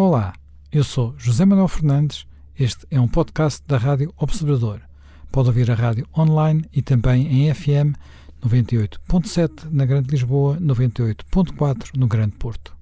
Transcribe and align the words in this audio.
Olá, 0.00 0.32
eu 0.70 0.84
sou 0.84 1.12
José 1.18 1.44
Manuel 1.44 1.66
Fernandes. 1.66 2.24
Este 2.56 2.86
é 2.88 3.00
um 3.00 3.08
podcast 3.08 3.60
da 3.66 3.76
Rádio 3.76 4.14
Observador. 4.16 4.80
Pode 5.32 5.48
ouvir 5.48 5.68
a 5.72 5.74
rádio 5.74 6.06
online 6.16 6.64
e 6.72 6.80
também 6.80 7.26
em 7.26 7.52
FM 7.52 7.98
98.7 8.40 9.64
na 9.72 9.84
Grande 9.84 10.08
Lisboa, 10.08 10.56
98.4 10.60 11.96
no 11.96 12.06
Grande 12.06 12.36
Porto. 12.36 12.76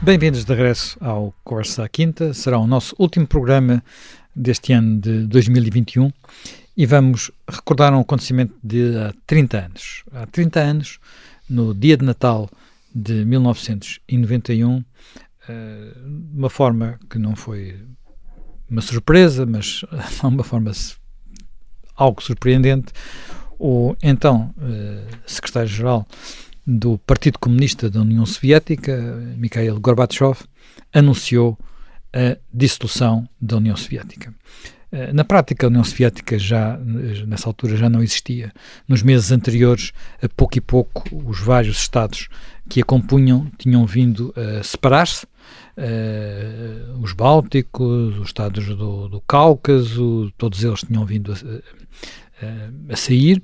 Bem-vindos 0.00 0.44
de 0.44 0.54
regresso 0.54 0.96
ao 1.00 1.34
Corsa 1.42 1.88
Quinta. 1.88 2.32
Será 2.32 2.60
o 2.60 2.66
nosso 2.68 2.94
último 2.96 3.26
programa 3.26 3.82
deste 4.36 4.72
ano 4.72 5.00
de 5.00 5.26
2021 5.26 6.12
e 6.78 6.86
vamos 6.86 7.32
recordar 7.48 7.92
um 7.92 7.98
acontecimento 7.98 8.54
de 8.62 8.96
há 8.96 9.12
30 9.26 9.58
anos. 9.58 10.04
Há 10.12 10.26
30 10.26 10.60
anos, 10.60 11.00
no 11.50 11.74
dia 11.74 11.96
de 11.96 12.04
Natal 12.04 12.48
de 12.94 13.24
1991, 13.24 14.84
eh, 15.48 15.92
de 15.92 16.38
uma 16.38 16.48
forma 16.48 17.00
que 17.10 17.18
não 17.18 17.34
foi 17.34 17.84
uma 18.70 18.80
surpresa, 18.80 19.44
mas 19.44 19.84
de 20.22 20.26
uma 20.26 20.44
forma 20.44 20.70
algo 21.96 22.22
surpreendente, 22.22 22.92
o 23.58 23.96
então 24.00 24.54
eh, 24.62 25.04
secretário-geral 25.26 26.06
do 26.64 26.96
Partido 26.98 27.40
Comunista 27.40 27.90
da 27.90 28.02
União 28.02 28.24
Soviética, 28.24 28.96
Mikhail 29.36 29.80
Gorbachev, 29.80 30.44
anunciou 30.92 31.58
a 32.12 32.38
dissolução 32.54 33.28
da 33.40 33.56
União 33.56 33.76
Soviética. 33.76 34.32
Eh, 34.90 35.12
na 35.12 35.24
prática, 35.24 35.66
a 35.66 35.68
União 35.68 35.84
Soviética 35.84 36.38
já, 36.38 36.78
nessa 36.78 37.48
altura, 37.48 37.76
já 37.76 37.88
não 37.88 38.02
existia. 38.02 38.52
Nos 38.86 39.02
meses 39.02 39.30
anteriores, 39.30 39.92
a 40.22 40.28
pouco 40.28 40.58
e 40.58 40.60
pouco, 40.60 41.04
os 41.26 41.40
vários 41.40 41.78
Estados 41.78 42.28
que 42.68 42.80
a 42.80 42.84
compunham 42.84 43.50
tinham 43.58 43.86
vindo 43.86 44.32
a 44.36 44.62
separar-se. 44.62 45.26
Uh, 45.78 47.00
os 47.00 47.12
Bálticos, 47.12 48.18
os 48.18 48.26
Estados 48.26 48.66
do, 48.66 49.08
do 49.08 49.20
Cáucaso, 49.22 50.30
todos 50.36 50.62
eles 50.64 50.80
tinham 50.80 51.06
vindo 51.06 51.32
a, 51.32 52.92
a 52.92 52.96
sair 52.96 53.42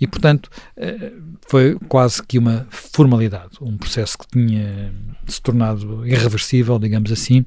e, 0.00 0.06
portanto, 0.06 0.50
eh, 0.76 1.12
foi 1.48 1.78
quase 1.88 2.22
que 2.22 2.38
uma 2.38 2.66
formalidade, 2.70 3.56
um 3.60 3.76
processo 3.76 4.18
que 4.18 4.26
tinha 4.28 4.92
se 5.26 5.40
tornado 5.40 6.06
irreversível, 6.06 6.78
digamos 6.78 7.10
assim, 7.10 7.44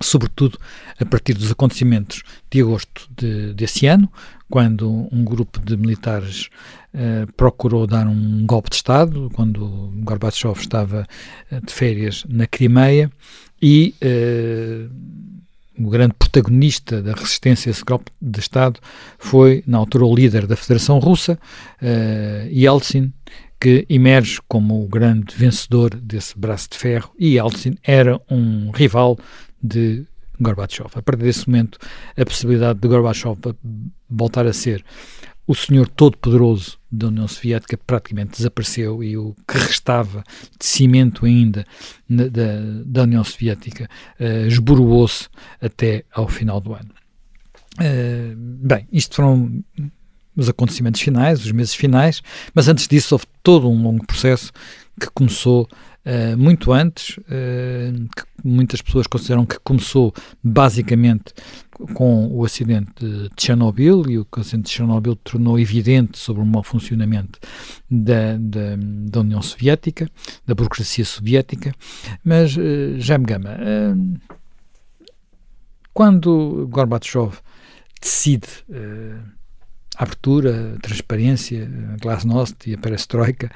sobretudo 0.00 0.58
a 0.98 1.04
partir 1.04 1.34
dos 1.34 1.50
acontecimentos 1.50 2.22
de 2.50 2.60
agosto 2.60 3.08
de, 3.16 3.52
desse 3.54 3.86
ano, 3.86 4.10
quando 4.50 5.08
um 5.12 5.24
grupo 5.24 5.60
de 5.60 5.76
militares 5.76 6.48
uh, 6.94 7.30
procurou 7.34 7.86
dar 7.86 8.06
um 8.06 8.46
golpe 8.46 8.70
de 8.70 8.76
Estado, 8.76 9.30
quando 9.34 9.92
Gorbachev 10.02 10.58
estava 10.58 11.06
uh, 11.52 11.66
de 11.66 11.72
férias 11.72 12.24
na 12.28 12.46
Crimeia, 12.46 13.10
e 13.60 13.94
uh, 14.02 14.90
o 15.84 15.90
grande 15.90 16.14
protagonista 16.14 17.02
da 17.02 17.12
resistência 17.12 17.70
a 17.70 17.72
esse 17.72 17.84
golpe 17.84 18.10
de 18.20 18.40
Estado 18.40 18.80
foi, 19.18 19.62
na 19.66 19.78
altura, 19.78 20.06
o 20.06 20.14
líder 20.14 20.46
da 20.46 20.56
Federação 20.56 20.98
Russa, 20.98 21.38
Yeltsin, 22.50 23.12
que 23.60 23.86
emerge 23.88 24.40
como 24.48 24.84
o 24.84 24.88
grande 24.88 25.36
vencedor 25.36 25.94
desse 25.94 26.36
braço 26.36 26.68
de 26.72 26.78
ferro, 26.78 27.12
e 27.16 27.36
Yeltsin 27.36 27.76
era 27.84 28.20
um 28.28 28.72
rival 28.72 29.16
de 29.62 30.06
Gorbachev. 30.40 30.90
A 30.94 31.02
partir 31.02 31.22
desse 31.22 31.48
momento, 31.48 31.78
a 32.16 32.24
possibilidade 32.24 32.78
de 32.78 32.88
Gorbachev 32.88 33.36
voltar 34.08 34.46
a 34.46 34.52
ser 34.52 34.84
o 35.46 35.54
senhor 35.54 35.88
todo-poderoso 35.88 36.78
da 36.92 37.08
União 37.08 37.26
Soviética 37.26 37.78
praticamente 37.78 38.36
desapareceu 38.36 39.02
e 39.02 39.16
o 39.16 39.34
que 39.50 39.56
restava 39.56 40.22
de 40.58 40.66
cimento 40.66 41.24
ainda 41.24 41.66
na, 42.06 42.24
da, 42.24 42.60
da, 42.84 43.02
União 43.04 43.24
Soviética 43.24 43.88
uh, 44.20 44.46
esboroou-se 44.46 45.26
até 45.60 46.04
ao 46.12 46.28
final 46.28 46.60
do 46.60 46.74
ano. 46.74 46.90
Uh, 47.80 48.36
bem, 48.36 48.86
isto 48.92 49.16
foram 49.16 49.64
os 50.36 50.50
acontecimentos 50.50 51.00
finais, 51.00 51.44
os 51.44 51.50
meses 51.50 51.74
finais, 51.74 52.22
mas 52.54 52.68
antes 52.68 52.86
disso 52.86 53.14
houve 53.14 53.24
todo 53.42 53.70
um 53.70 53.82
longo 53.82 54.06
processo 54.06 54.52
que 55.00 55.08
começou 55.14 55.66
uh, 56.08 56.36
muito 56.38 56.72
antes, 56.72 57.18
uh, 57.18 58.08
que 58.16 58.24
muitas 58.42 58.80
pessoas 58.80 59.06
consideram 59.06 59.44
que 59.44 59.58
começou 59.60 60.12
basicamente 60.42 61.34
com 61.94 62.26
o 62.28 62.44
acidente 62.44 63.04
de 63.04 63.30
Chernobyl 63.38 64.04
e 64.08 64.18
o 64.18 64.26
acidente 64.36 64.66
de 64.66 64.70
Chernobyl 64.70 65.14
tornou 65.16 65.58
evidente 65.60 66.18
sobre 66.18 66.42
o 66.42 66.46
mau 66.46 66.62
funcionamento 66.62 67.38
da, 67.88 68.36
da, 68.38 68.76
da 68.76 69.20
União 69.20 69.42
Soviética, 69.42 70.08
da 70.46 70.54
burocracia 70.54 71.04
soviética, 71.04 71.72
mas 72.24 72.56
uh, 72.56 72.98
Jaime 72.98 73.26
Gama, 73.26 73.50
uh, 73.50 74.38
quando 75.92 76.66
Gorbachev 76.70 77.38
decide 78.00 78.46
a 79.96 80.04
abertura, 80.04 80.76
a 80.76 80.80
transparência, 80.80 81.68
a 81.92 81.96
glasnost 81.96 82.70
e 82.70 82.74
a 82.74 82.78
perestroika, 82.78 83.50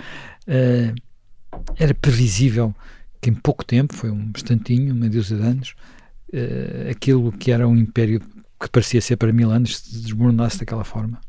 era 1.78 1.94
previsível 1.94 2.74
que 3.20 3.30
em 3.30 3.34
pouco 3.34 3.64
tempo, 3.64 3.94
foi 3.94 4.10
um 4.10 4.30
instantinho, 4.34 4.92
uma 4.92 5.08
dúzia 5.08 5.36
de 5.36 5.42
anos, 5.42 5.74
uh, 6.32 6.90
aquilo 6.90 7.30
que 7.30 7.52
era 7.52 7.68
um 7.68 7.76
império 7.76 8.20
que 8.60 8.68
parecia 8.68 9.00
ser 9.00 9.16
para 9.16 9.32
mil 9.32 9.50
anos 9.50 9.78
se 9.78 10.02
desmoronasse 10.02 10.58
daquela 10.58 10.84
forma? 10.84 11.20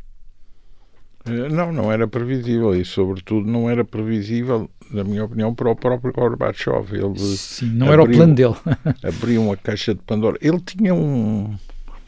Eh, 1.25 1.50
não, 1.50 1.72
não 1.72 1.91
era 1.91 2.07
previsível 2.07 2.75
e, 2.75 2.84
sobretudo, 2.84 3.50
não 3.50 3.69
era 3.69 3.84
previsível, 3.84 4.69
na 4.91 5.03
minha 5.03 5.23
opinião, 5.23 5.53
para 5.53 5.69
o 5.69 5.75
próprio 5.75 6.11
Gorbachev. 6.13 6.94
Ele 6.94 7.17
Sim, 7.17 7.67
não 7.73 7.88
abriu, 7.88 7.94
era 7.94 8.03
o 8.03 8.16
plano 8.16 8.35
dele. 8.35 8.55
abriu 9.03 9.44
uma 9.44 9.57
caixa 9.57 9.95
de 9.95 10.01
Pandora. 10.01 10.38
Ele 10.41 10.59
tinha 10.59 10.94
um 10.94 11.55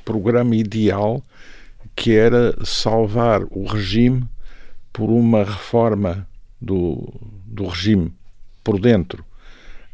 programa 0.04 0.56
ideal 0.56 1.24
que 1.96 2.14
era 2.14 2.54
salvar 2.64 3.44
o 3.50 3.66
regime 3.66 4.24
por 4.92 5.10
uma 5.10 5.44
reforma 5.44 6.28
do, 6.62 7.14
do 7.46 7.68
regime 7.68 8.14
por 8.64 8.80
dentro, 8.80 9.24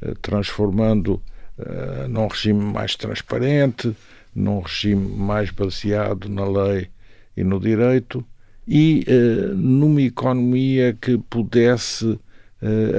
eh, 0.01 0.13
transformando 0.21 1.21
uh, 1.57 2.07
num 2.07 2.27
regime 2.27 2.63
mais 2.63 2.95
transparente, 2.95 3.95
num 4.33 4.61
regime 4.61 5.15
mais 5.15 5.51
baseado 5.51 6.29
na 6.29 6.45
lei 6.45 6.89
e 7.35 7.43
no 7.43 7.59
direito 7.59 8.25
e 8.67 9.05
uh, 9.07 9.55
numa 9.55 10.01
economia 10.01 10.97
que 10.99 11.17
pudesse 11.17 12.19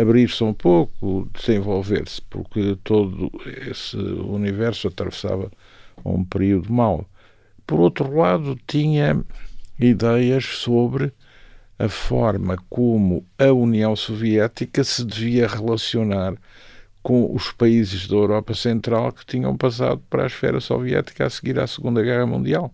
abrir-se 0.01 0.43
um 0.43 0.53
pouco, 0.53 1.31
desenvolver-se, 1.33 2.21
porque 2.23 2.77
todo 2.83 3.31
esse 3.71 3.97
universo 3.97 4.89
atravessava 4.89 5.53
um 6.05 6.25
período 6.25 6.73
mau. 6.73 7.07
Por 7.65 7.79
outro 7.79 8.13
lado, 8.13 8.59
tinha 8.67 9.25
ideias 9.79 10.45
sobre 10.45 11.13
a 11.79 11.89
forma 11.89 12.57
como 12.69 13.27
a 13.39 13.53
União 13.53 13.95
Soviética 13.97 14.85
se 14.85 15.05
devia 15.05 15.47
relacionar 15.47 16.35
com 17.03 17.35
os 17.35 17.51
países 17.51 18.07
da 18.07 18.15
Europa 18.15 18.55
Central 18.55 19.13
que 19.13 19.27
tinham 19.27 19.57
passado 19.57 20.01
para 20.09 20.23
a 20.23 20.27
esfera 20.27 20.61
soviética 20.61 21.27
a 21.27 21.31
seguir 21.31 21.59
à 21.59 21.67
Segunda 21.67 22.03
Guerra 22.03 22.27
Mundial. 22.27 22.73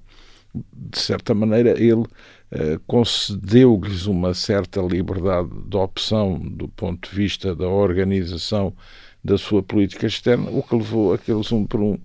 De 0.54 0.98
certa 0.98 1.34
maneira, 1.34 1.70
ele 1.70 2.04
eh, 2.50 2.78
concedeu-lhes 2.86 4.06
uma 4.06 4.34
certa 4.34 4.80
liberdade 4.80 5.48
de 5.66 5.76
opção 5.76 6.38
do 6.38 6.68
ponto 6.68 7.08
de 7.08 7.16
vista 7.16 7.54
da 7.54 7.68
organização 7.68 8.74
da 9.22 9.38
sua 9.38 9.62
política 9.62 10.06
externa, 10.06 10.50
o 10.50 10.62
que 10.62 10.74
levou 10.74 11.12
a 11.12 11.18
que 11.18 11.30
eles, 11.30 11.50
um 11.52 11.64
por 11.66 11.80
um, 11.80 11.98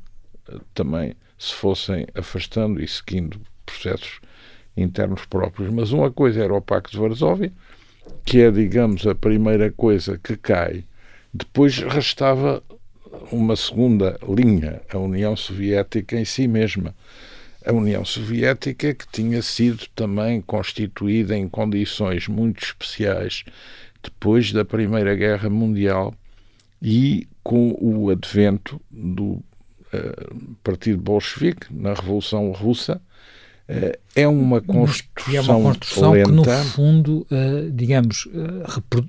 eh, 0.50 0.60
também 0.74 1.16
se 1.38 1.54
fossem 1.54 2.06
afastando 2.16 2.82
e 2.82 2.88
seguindo 2.88 3.40
processos 3.66 4.20
internos 4.76 5.26
próprios. 5.26 5.72
Mas 5.72 5.92
uma 5.92 6.12
coisa 6.12 6.44
era 6.44 6.54
o 6.54 6.62
Pacto 6.62 6.92
de 6.92 7.00
Varsóvia, 7.00 7.52
que 8.26 8.42
é, 8.42 8.52
digamos, 8.52 9.06
a 9.08 9.16
primeira 9.16 9.72
coisa 9.72 10.20
que 10.22 10.36
cai. 10.36 10.84
Depois 11.34 11.78
restava 11.80 12.62
uma 13.32 13.56
segunda 13.56 14.20
linha, 14.28 14.82
a 14.92 14.98
União 14.98 15.36
Soviética 15.36 16.20
em 16.20 16.26
si 16.26 16.48
mesma. 16.48 16.96
A 17.66 17.72
União 17.72 18.04
Soviética, 18.04 18.94
que 18.94 19.08
tinha 19.12 19.42
sido 19.42 19.86
também 19.96 20.42
constituída 20.42 21.36
em 21.38 21.48
condições 21.48 22.28
muito 22.28 22.64
especiais 22.64 23.46
depois 24.04 24.52
da 24.52 24.66
Primeira 24.66 25.16
Guerra 25.16 25.50
Mundial 25.50 26.14
e 26.82 27.26
com 27.42 27.78
o 27.80 28.10
advento 28.10 28.80
do 28.92 29.24
uh, 29.34 30.56
Partido 30.62 30.98
Bolchevique 30.98 31.74
na 31.74 31.94
Revolução 31.94 32.52
Russa, 32.52 33.02
é 34.16 34.28
uma 34.28 34.62
construção, 34.62 35.36
é 35.36 35.42
uma 35.42 35.62
construção 35.62 36.12
lenta. 36.12 36.30
que, 36.30 36.36
no 36.36 36.44
fundo, 36.44 37.28
uh, 37.32 37.72
digamos, 37.72 38.26
uh, 38.26 39.06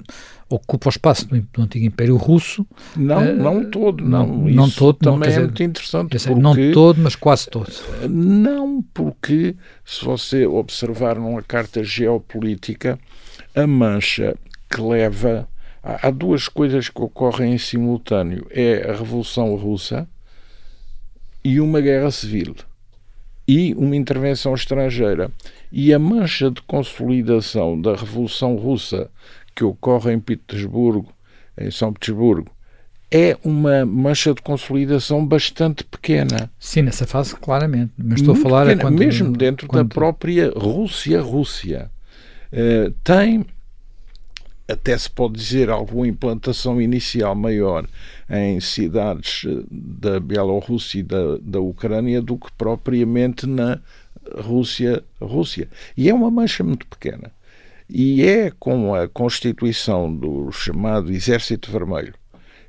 ocupa 0.49 0.89
o 0.89 0.91
espaço 0.91 1.27
do, 1.27 1.63
antigo 1.63 1.85
Império 1.85 2.17
Russo. 2.17 2.67
Não, 2.97 3.35
não 3.35 3.71
todo. 3.71 4.05
Não, 4.05 4.27
não, 4.27 4.49
não 4.49 4.71
todo. 4.71 4.99
Também 4.99 5.19
não, 5.19 5.27
é 5.27 5.29
dizer, 5.29 5.41
muito 5.41 5.63
interessante. 5.63 6.11
Dizer, 6.13 6.37
não 6.37 6.55
todo, 6.73 7.01
mas 7.01 7.17
quase 7.17 7.49
todo. 7.49 7.71
Não, 8.09 8.83
porque 8.95 9.57
se 9.85 10.05
você 10.05 10.47
observar 10.47 11.17
numa 11.17 11.43
carta 11.43 11.83
geopolítica, 11.83 12.99
a 13.55 13.67
mancha 13.67 14.37
que 14.71 14.81
leva. 14.81 15.49
Há 15.83 16.11
duas 16.11 16.49
coisas 16.49 16.89
que 16.89 17.03
ocorrem 17.03 17.53
em 17.53 17.59
simultâneo: 17.59 18.47
é 18.51 18.89
a 18.89 18.97
Revolução 18.97 19.55
Russa 19.55 20.09
e 21.45 21.61
uma 21.61 21.79
guerra 21.83 22.11
civil 22.11 22.55
e 23.47 23.75
uma 23.75 23.97
intervenção 23.97 24.55
estrangeira. 24.55 25.31
E 25.71 25.93
a 25.93 25.99
mancha 25.99 26.51
de 26.51 26.63
consolidação 26.63 27.81
da 27.81 27.95
Revolução 27.95 28.57
Russa 28.57 29.11
que 29.55 29.65
ocorre 29.65 30.13
em 30.13 30.21
Petersburgo, 30.21 31.13
em 31.59 31.71
São 31.71 31.93
Petersburgo, 31.93 32.51
é 33.11 33.37
uma 33.45 33.87
mancha 33.87 34.35
de 34.35 34.43
consolidação 34.43 35.25
bastante 35.25 35.85
pequena. 35.85 36.51
Sim, 36.59 36.83
nessa 36.83 37.07
fase, 37.07 37.37
claramente. 37.37 37.93
Mas 37.97 38.21
estou 38.21 38.35
Muito 38.35 38.47
a 38.47 38.51
falar 38.51 38.67
pequena, 38.67 38.83
quando, 38.83 38.99
mesmo 38.99 39.37
dentro 39.37 39.69
da 39.69 39.85
própria 39.85 40.53
Rússia-Rússia. 40.57 41.91
Uh, 42.53 42.91
tem 43.05 43.45
até 44.67 44.97
se 44.97 45.11
pode 45.11 45.35
dizer 45.35 45.69
alguma 45.69 46.07
implantação 46.09 46.81
inicial 46.81 47.35
maior 47.35 47.87
em 48.31 48.61
cidades 48.61 49.45
eh, 49.47 49.63
da 49.71 50.19
Bielorrússia 50.19 51.01
e 51.01 51.03
da, 51.03 51.39
da 51.41 51.61
Ucrânia 51.61 52.23
do 52.23 52.39
que 52.39 52.51
propriamente 52.57 53.47
na 53.47 53.81
Rússia, 54.37 55.05
Rússia. 55.21 55.69
E 55.97 56.09
é 56.09 56.15
uma 56.15 56.31
mancha 56.31 56.65
muito 56.65 56.87
pequena. 56.87 57.31
E 57.89 58.23
é 58.23 58.51
com 58.51 58.95
a 58.95 59.07
constituição 59.07 60.15
do 60.15 60.51
chamado 60.51 61.13
Exército 61.13 61.71
Vermelho 61.71 62.15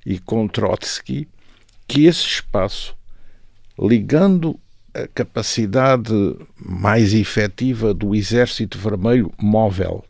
e 0.05 0.19
com 0.19 0.47
Trotsky 0.47 1.27
que 1.87 2.05
esse 2.05 2.25
espaço, 2.25 2.95
ligando 3.79 4.59
a 4.93 5.07
capacidade 5.07 6.13
mais 6.57 7.13
efetiva 7.13 7.93
do 7.93 8.13
Exército 8.13 8.77
Vermelho 8.77 9.31
móvel 9.41 10.03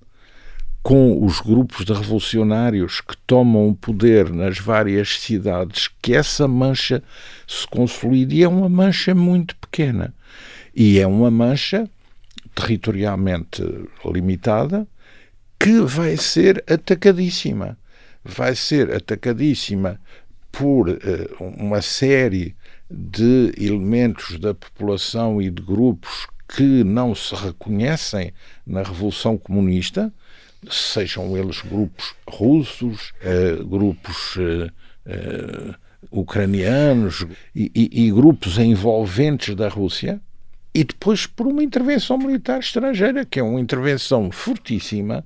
com 0.85 1.25
os 1.25 1.41
grupos 1.41 1.83
de 1.83 1.91
revolucionários 1.91 3.01
que 3.01 3.17
tomam 3.25 3.69
o 3.69 3.75
poder 3.75 4.31
nas 4.31 4.59
várias 4.59 5.19
cidades, 5.19 5.89
que 5.99 6.13
essa 6.13 6.47
mancha 6.47 7.01
se 7.47 7.65
consolide. 7.65 8.35
E 8.35 8.43
é 8.43 8.47
uma 8.47 8.69
mancha 8.69 9.15
muito 9.15 9.55
pequena. 9.55 10.13
E 10.75 10.99
é 10.99 11.07
uma 11.07 11.31
mancha 11.31 11.89
territorialmente 12.53 13.63
limitada 14.05 14.87
que 15.59 15.79
vai 15.81 16.17
ser 16.17 16.63
atacadíssima. 16.69 17.75
Vai 18.23 18.53
ser 18.53 18.93
atacadíssima 18.93 19.99
por 20.51 20.87
uh, 20.89 20.99
uma 21.39 21.81
série 21.81 22.55
de 22.91 23.51
elementos 23.57 24.37
da 24.37 24.53
população 24.53 25.41
e 25.41 25.49
de 25.49 25.63
grupos 25.63 26.27
que 26.47 26.83
não 26.83 27.15
se 27.15 27.33
reconhecem 27.33 28.31
na 28.67 28.83
Revolução 28.83 29.35
Comunista 29.35 30.13
sejam 30.69 31.37
eles 31.37 31.61
grupos 31.61 32.15
russos, 32.27 33.13
uh, 33.21 33.65
grupos 33.65 34.35
uh, 34.35 34.71
uh, 35.05 35.75
ucranianos 36.11 37.25
e, 37.55 37.71
e, 37.75 38.11
grupos 38.11 38.57
envolventes 38.57 39.55
da 39.55 39.67
Rússia, 39.67 40.21
e 40.73 40.83
depois 40.83 41.25
por 41.25 41.47
uma 41.47 41.63
intervenção 41.63 42.17
militar 42.17 42.59
estrangeira, 42.59 43.25
que 43.25 43.39
é 43.39 43.43
uma 43.43 43.59
intervenção 43.59 44.31
fortíssima, 44.31 45.23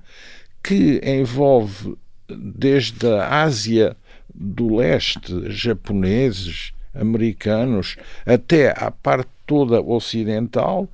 que 0.62 1.00
envolve 1.04 1.96
desde 2.28 3.06
a 3.06 3.42
Ásia 3.42 3.96
do 4.32 4.76
Leste, 4.76 5.50
japoneses, 5.50 6.72
americanos, 6.94 7.96
até 8.24 8.70
à 8.70 8.90
parte 8.90 9.30
toda 9.46 9.80
ocidental, 9.80 10.88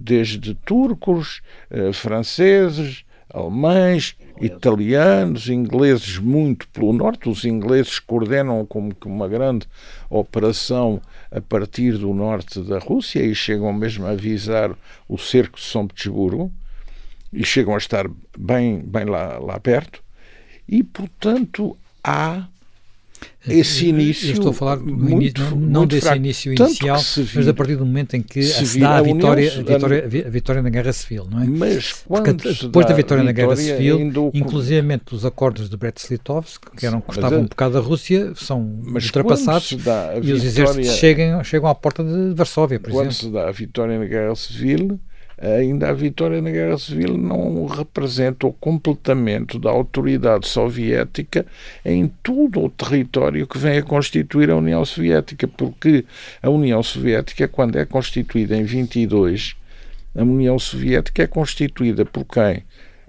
desde 0.00 0.54
turcos, 0.54 1.40
franceses, 1.92 3.04
alemães, 3.32 4.16
italianos, 4.40 5.48
ingleses 5.48 6.18
muito 6.18 6.66
pelo 6.68 6.92
norte. 6.92 7.28
Os 7.28 7.44
ingleses 7.44 7.98
coordenam 7.98 8.64
como 8.66 8.94
que 8.94 9.06
uma 9.06 9.28
grande 9.28 9.66
operação 10.08 11.00
a 11.30 11.40
partir 11.40 11.98
do 11.98 12.14
norte 12.14 12.60
da 12.60 12.78
Rússia 12.78 13.20
e 13.20 13.34
chegam 13.34 13.72
mesmo 13.72 14.06
a 14.06 14.10
avisar 14.10 14.74
o 15.08 15.18
cerco 15.18 15.58
de 15.58 15.64
São 15.64 15.86
Petersburgo 15.86 16.52
e 17.32 17.44
chegam 17.44 17.74
a 17.74 17.78
estar 17.78 18.08
bem, 18.36 18.80
bem 18.80 19.04
lá, 19.04 19.38
lá 19.38 19.60
perto. 19.60 20.02
E, 20.66 20.82
portanto, 20.82 21.76
há 22.02 22.46
esse 23.46 23.86
início. 23.86 24.28
Eu 24.28 24.34
estou 24.34 24.50
a 24.50 24.54
falar 24.54 24.76
muito, 24.78 25.40
início, 25.40 25.56
não, 25.56 25.56
não 25.56 25.86
desse 25.86 26.02
fraco. 26.02 26.16
início 26.16 26.52
inicial, 26.52 27.00
mas 27.34 27.48
a 27.48 27.54
partir 27.54 27.76
do 27.76 27.86
momento 27.86 28.14
em 28.14 28.22
que 28.22 28.42
se 28.42 28.78
dá 28.78 28.98
a 28.98 29.02
vitória, 29.02 29.52
a, 29.52 29.62
vitória, 29.62 30.04
a 30.26 30.30
vitória 30.30 30.62
na 30.62 30.70
Guerra 30.70 30.92
Civil, 30.92 31.26
não 31.30 31.42
é? 31.42 31.46
Mas 31.46 32.04
Porque 32.06 32.32
depois 32.32 32.86
da 32.86 32.94
vitória 32.94 33.24
na 33.24 33.32
Guerra 33.32 33.56
Civil, 33.56 34.30
inclusive 34.34 34.78
os 35.12 35.24
acordos 35.24 35.68
de 35.68 35.76
Brest-Litovsk, 35.76 36.70
que 36.76 36.86
eram, 36.86 37.00
custavam 37.00 37.38
a, 37.38 37.42
um 37.42 37.46
bocado 37.46 37.74
da 37.74 37.80
Rússia, 37.80 38.32
são 38.34 38.60
ultrapassados 38.84 39.76
e 40.22 40.32
os 40.32 40.44
exércitos 40.44 40.96
chegam, 40.96 41.42
chegam 41.44 41.68
à 41.68 41.74
porta 41.74 42.04
de 42.04 42.34
Varsóvia, 42.34 42.78
por 42.78 42.90
quando 42.90 43.08
exemplo. 43.08 43.30
Quando 43.30 43.40
se 43.40 43.44
dá 43.44 43.48
a 43.48 43.52
vitória 43.52 43.98
na 43.98 44.04
Guerra 44.04 44.34
Civil, 44.34 45.00
ainda 45.40 45.88
a 45.88 45.92
vitória 45.92 46.42
na 46.42 46.50
Guerra 46.50 46.78
Civil 46.78 47.16
não 47.16 47.66
representa 47.66 48.46
o 48.46 48.52
completamento 48.52 49.58
da 49.58 49.70
autoridade 49.70 50.48
soviética 50.48 51.46
em 51.84 52.08
todo 52.22 52.64
o 52.64 52.68
território 52.68 53.46
que 53.46 53.58
vem 53.58 53.78
a 53.78 53.82
constituir 53.82 54.50
a 54.50 54.56
União 54.56 54.84
Soviética, 54.84 55.46
porque 55.46 56.04
a 56.42 56.50
União 56.50 56.82
Soviética, 56.82 57.46
quando 57.46 57.78
é 57.78 57.84
constituída 57.84 58.56
em 58.56 58.64
22, 58.64 59.54
a 60.14 60.22
União 60.22 60.58
Soviética 60.58 61.22
é 61.22 61.26
constituída 61.26 62.04
por 62.04 62.24
quem? 62.24 62.64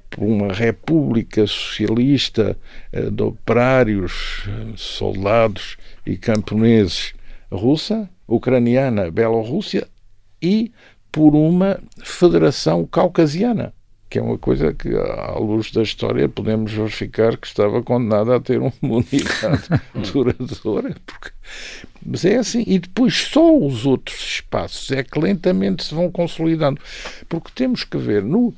Por 0.10 0.24
uma 0.24 0.54
república 0.54 1.46
socialista 1.48 2.58
eh, 2.92 3.10
de 3.10 3.24
operários, 3.24 4.44
eh, 4.48 4.74
soldados 4.76 5.78
e 6.06 6.18
camponeses 6.18 7.14
russa, 7.52 8.10
ucraniana, 8.28 9.10
Bielorrússia 9.10 9.88
e 10.42 10.72
por 11.12 11.36
uma 11.36 11.80
federação 12.04 12.86
caucasiana, 12.86 13.74
que 14.10 14.18
é 14.18 14.22
uma 14.22 14.38
coisa 14.38 14.74
que, 14.74 14.90
à 14.96 15.38
luz 15.38 15.72
da 15.72 15.84
história, 15.84 16.28
podemos 16.28 16.72
verificar 16.72 17.38
que 17.38 17.46
estava 17.46 17.84
condenada 17.84 18.36
a 18.36 18.40
ter 18.40 18.60
uma 18.60 18.72
unidade 18.82 19.70
duradoura. 20.12 20.96
Porque... 21.06 21.32
Mas 22.04 22.26
é 22.26 22.38
assim. 22.38 22.64
E 22.66 22.80
depois 22.80 23.14
só 23.14 23.56
os 23.56 23.86
outros 23.86 24.20
espaços 24.20 24.92
é 24.92 25.04
que 25.04 25.20
lentamente 25.20 25.84
se 25.84 25.94
vão 25.94 26.12
consolidando. 26.12 26.82
Porque 27.28 27.52
temos 27.54 27.84
que 27.84 27.98
ver 27.98 28.24
no, 28.24 28.54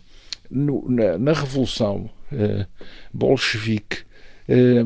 no 0.50 0.90
na, 0.90 1.18
na, 1.18 1.34
Revolução 1.34 2.10
eh, 2.32 2.66
Bolchevique, 3.14 4.04
eh, 4.48 4.86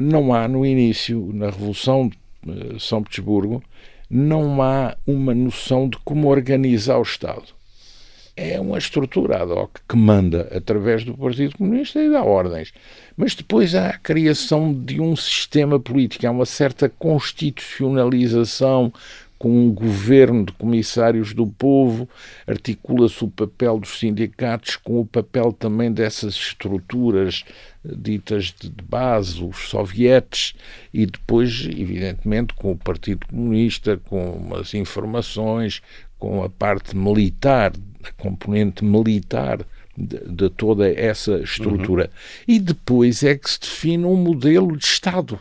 não 0.00 0.32
há 0.32 0.48
no 0.48 0.64
início, 0.64 1.30
na 1.34 1.46
Revolução 1.46 2.08
de 2.08 2.16
eh, 2.48 2.76
São 2.78 3.02
Petersburgo, 3.02 3.62
não 4.08 4.62
há 4.62 4.96
uma 5.06 5.34
noção 5.34 5.88
de 5.88 5.98
como 5.98 6.28
organizar 6.28 6.98
o 6.98 7.02
Estado. 7.02 7.56
É 8.36 8.60
uma 8.60 8.76
estrutura 8.76 9.42
ad 9.42 9.50
hoc 9.50 9.78
que 9.88 9.96
manda 9.96 10.42
através 10.54 11.04
do 11.04 11.16
Partido 11.16 11.56
Comunista 11.56 12.02
e 12.02 12.10
dá 12.10 12.22
ordens. 12.22 12.72
Mas 13.16 13.34
depois 13.34 13.74
há 13.74 13.88
a 13.88 13.98
criação 13.98 14.74
de 14.74 15.00
um 15.00 15.16
sistema 15.16 15.80
político, 15.80 16.26
há 16.26 16.30
uma 16.30 16.44
certa 16.44 16.88
constitucionalização 16.88 18.92
com 19.38 19.50
um 19.50 19.72
governo 19.72 20.44
de 20.44 20.52
comissários 20.52 21.34
do 21.34 21.46
povo, 21.46 22.08
articula-se 22.46 23.24
o 23.24 23.28
papel 23.28 23.78
dos 23.78 23.98
sindicatos 23.98 24.76
com 24.76 25.00
o 25.00 25.06
papel 25.06 25.52
também 25.52 25.92
dessas 25.92 26.34
estruturas 26.34 27.44
ditas 27.96 28.54
de 28.58 28.70
base, 28.82 29.42
os 29.42 29.68
sovietes, 29.68 30.54
e 30.92 31.06
depois, 31.06 31.66
evidentemente, 31.66 32.54
com 32.54 32.72
o 32.72 32.76
Partido 32.76 33.26
Comunista, 33.26 34.00
com 34.04 34.54
as 34.54 34.74
informações, 34.74 35.82
com 36.18 36.42
a 36.42 36.48
parte 36.48 36.96
militar, 36.96 37.72
a 38.02 38.12
componente 38.12 38.84
militar 38.84 39.58
de, 39.96 40.18
de 40.18 40.50
toda 40.50 40.88
essa 40.90 41.38
estrutura. 41.38 42.04
Uhum. 42.04 42.54
E 42.54 42.60
depois 42.60 43.22
é 43.22 43.36
que 43.36 43.50
se 43.50 43.60
define 43.60 44.04
um 44.04 44.16
modelo 44.16 44.76
de 44.76 44.84
Estado. 44.84 45.38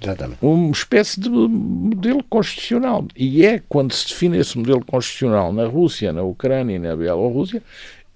Exatamente. 0.00 0.38
Uma 0.42 0.70
espécie 0.72 1.18
de 1.18 1.28
modelo 1.30 2.22
constitucional. 2.24 3.06
E 3.16 3.44
é 3.44 3.62
quando 3.68 3.92
se 3.92 4.08
define 4.08 4.38
esse 4.38 4.58
modelo 4.58 4.84
constitucional 4.84 5.52
na 5.52 5.66
Rússia, 5.66 6.12
na 6.12 6.22
Ucrânia 6.22 6.76
e 6.76 6.78
na 6.78 6.94
Bielorrússia 6.94 7.62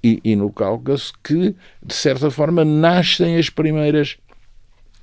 e, 0.03 0.21
e 0.25 0.37
no 0.37 0.53
Cáucaso 0.53 1.13
que, 1.23 1.55
de 1.83 1.95
certa 1.95 2.31
forma, 2.31 2.65
nascem 2.65 3.37
as 3.37 3.51
primeiras 3.51 4.19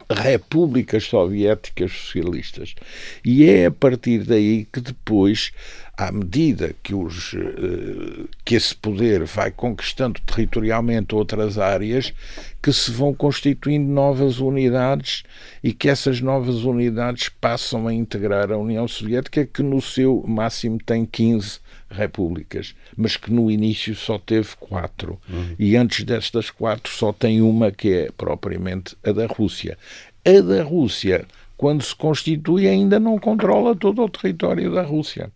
repúblicas 0.09 1.03
soviéticas 1.05 1.91
socialistas. 1.91 2.75
E 3.23 3.49
é 3.49 3.65
a 3.65 3.71
partir 3.71 4.23
daí 4.23 4.65
que 4.71 4.79
depois 4.79 5.51
à 5.97 6.11
medida 6.11 6.75
que, 6.83 6.93
os, 6.93 7.33
eh, 7.33 8.25
que 8.45 8.53
esse 8.53 8.75
poder 8.75 9.23
vai 9.23 9.49
conquistando 9.49 10.21
territorialmente 10.21 11.15
outras 11.15 11.57
áreas, 11.57 12.13
que 12.61 12.71
se 12.71 12.91
vão 12.91 13.15
constituindo 13.15 13.91
novas 13.91 14.39
unidades 14.39 15.23
e 15.63 15.73
que 15.73 15.89
essas 15.89 16.21
novas 16.21 16.63
unidades 16.63 17.29
passam 17.29 17.87
a 17.87 17.93
integrar 17.93 18.51
a 18.51 18.57
União 18.57 18.87
Soviética, 18.87 19.43
que 19.43 19.63
no 19.63 19.81
seu 19.81 20.23
máximo 20.27 20.77
tem 20.77 21.03
15 21.03 21.59
repúblicas, 21.89 22.75
mas 22.95 23.17
que 23.17 23.31
no 23.31 23.49
início 23.49 23.95
só 23.95 24.19
teve 24.19 24.49
quatro. 24.59 25.19
Uhum. 25.27 25.55
E 25.57 25.75
antes 25.75 26.03
destas 26.03 26.51
quatro 26.51 26.93
só 26.93 27.11
tem 27.11 27.41
uma 27.41 27.71
que 27.71 27.91
é 27.91 28.11
propriamente 28.15 28.95
a 29.03 29.11
da 29.11 29.25
Rússia. 29.25 29.75
A 30.23 30.41
da 30.41 30.61
Rússia, 30.61 31.25
quando 31.55 31.81
se 31.81 31.95
constitui, 31.95 32.67
ainda 32.67 32.99
não 32.99 33.17
controla 33.17 33.75
todo 33.75 34.03
o 34.03 34.09
território 34.09 34.71
da 34.71 34.83
Rússia. 34.83 35.31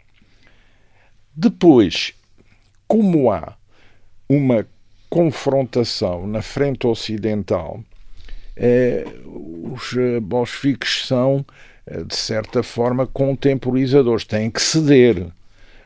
Depois, 1.36 2.14
como 2.88 3.32
há 3.32 3.56
uma 4.28 4.66
confrontação 5.10 6.28
na 6.28 6.42
frente 6.42 6.86
ocidental, 6.88 7.82
eh, 8.56 9.06
os 9.26 9.94
bolcheviques 10.22 11.06
são, 11.06 11.46
eh, 11.86 12.04
de 12.04 12.16
certa 12.16 12.62
forma, 12.64 13.08
contemporizadores, 13.08 14.26
têm 14.26 14.50
que 14.50 14.62
ceder 14.62 15.28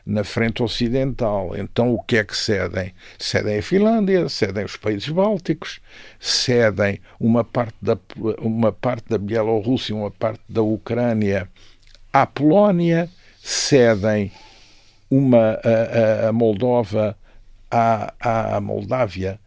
na 0.06 0.22
frente 0.22 0.62
ocidental. 0.62 1.56
Então, 1.56 1.92
o 1.92 2.00
que 2.00 2.16
é 2.16 2.24
que 2.24 2.36
cedem? 2.36 2.94
Cedem 3.18 3.58
a 3.58 3.62
Finlândia, 3.62 4.28
cedem 4.28 4.64
os 4.64 4.76
países 4.76 5.08
bálticos, 5.08 5.80
cedem 6.20 7.00
uma 7.18 7.42
parte 7.42 7.76
da, 7.82 7.98
uma 8.38 8.70
parte 8.70 9.08
da 9.08 9.18
Bielorrússia, 9.18 9.94
uma 9.94 10.10
parte 10.10 10.42
da 10.48 10.62
Ucrânia 10.62 11.48
à 12.12 12.24
Polónia, 12.24 13.10
cedem 13.42 14.30
uma 15.10 15.58
a, 15.62 16.28
a 16.28 16.32
Moldova 16.32 17.16
à, 17.70 18.54
à 18.56 18.60
Moldávia, 18.60 19.38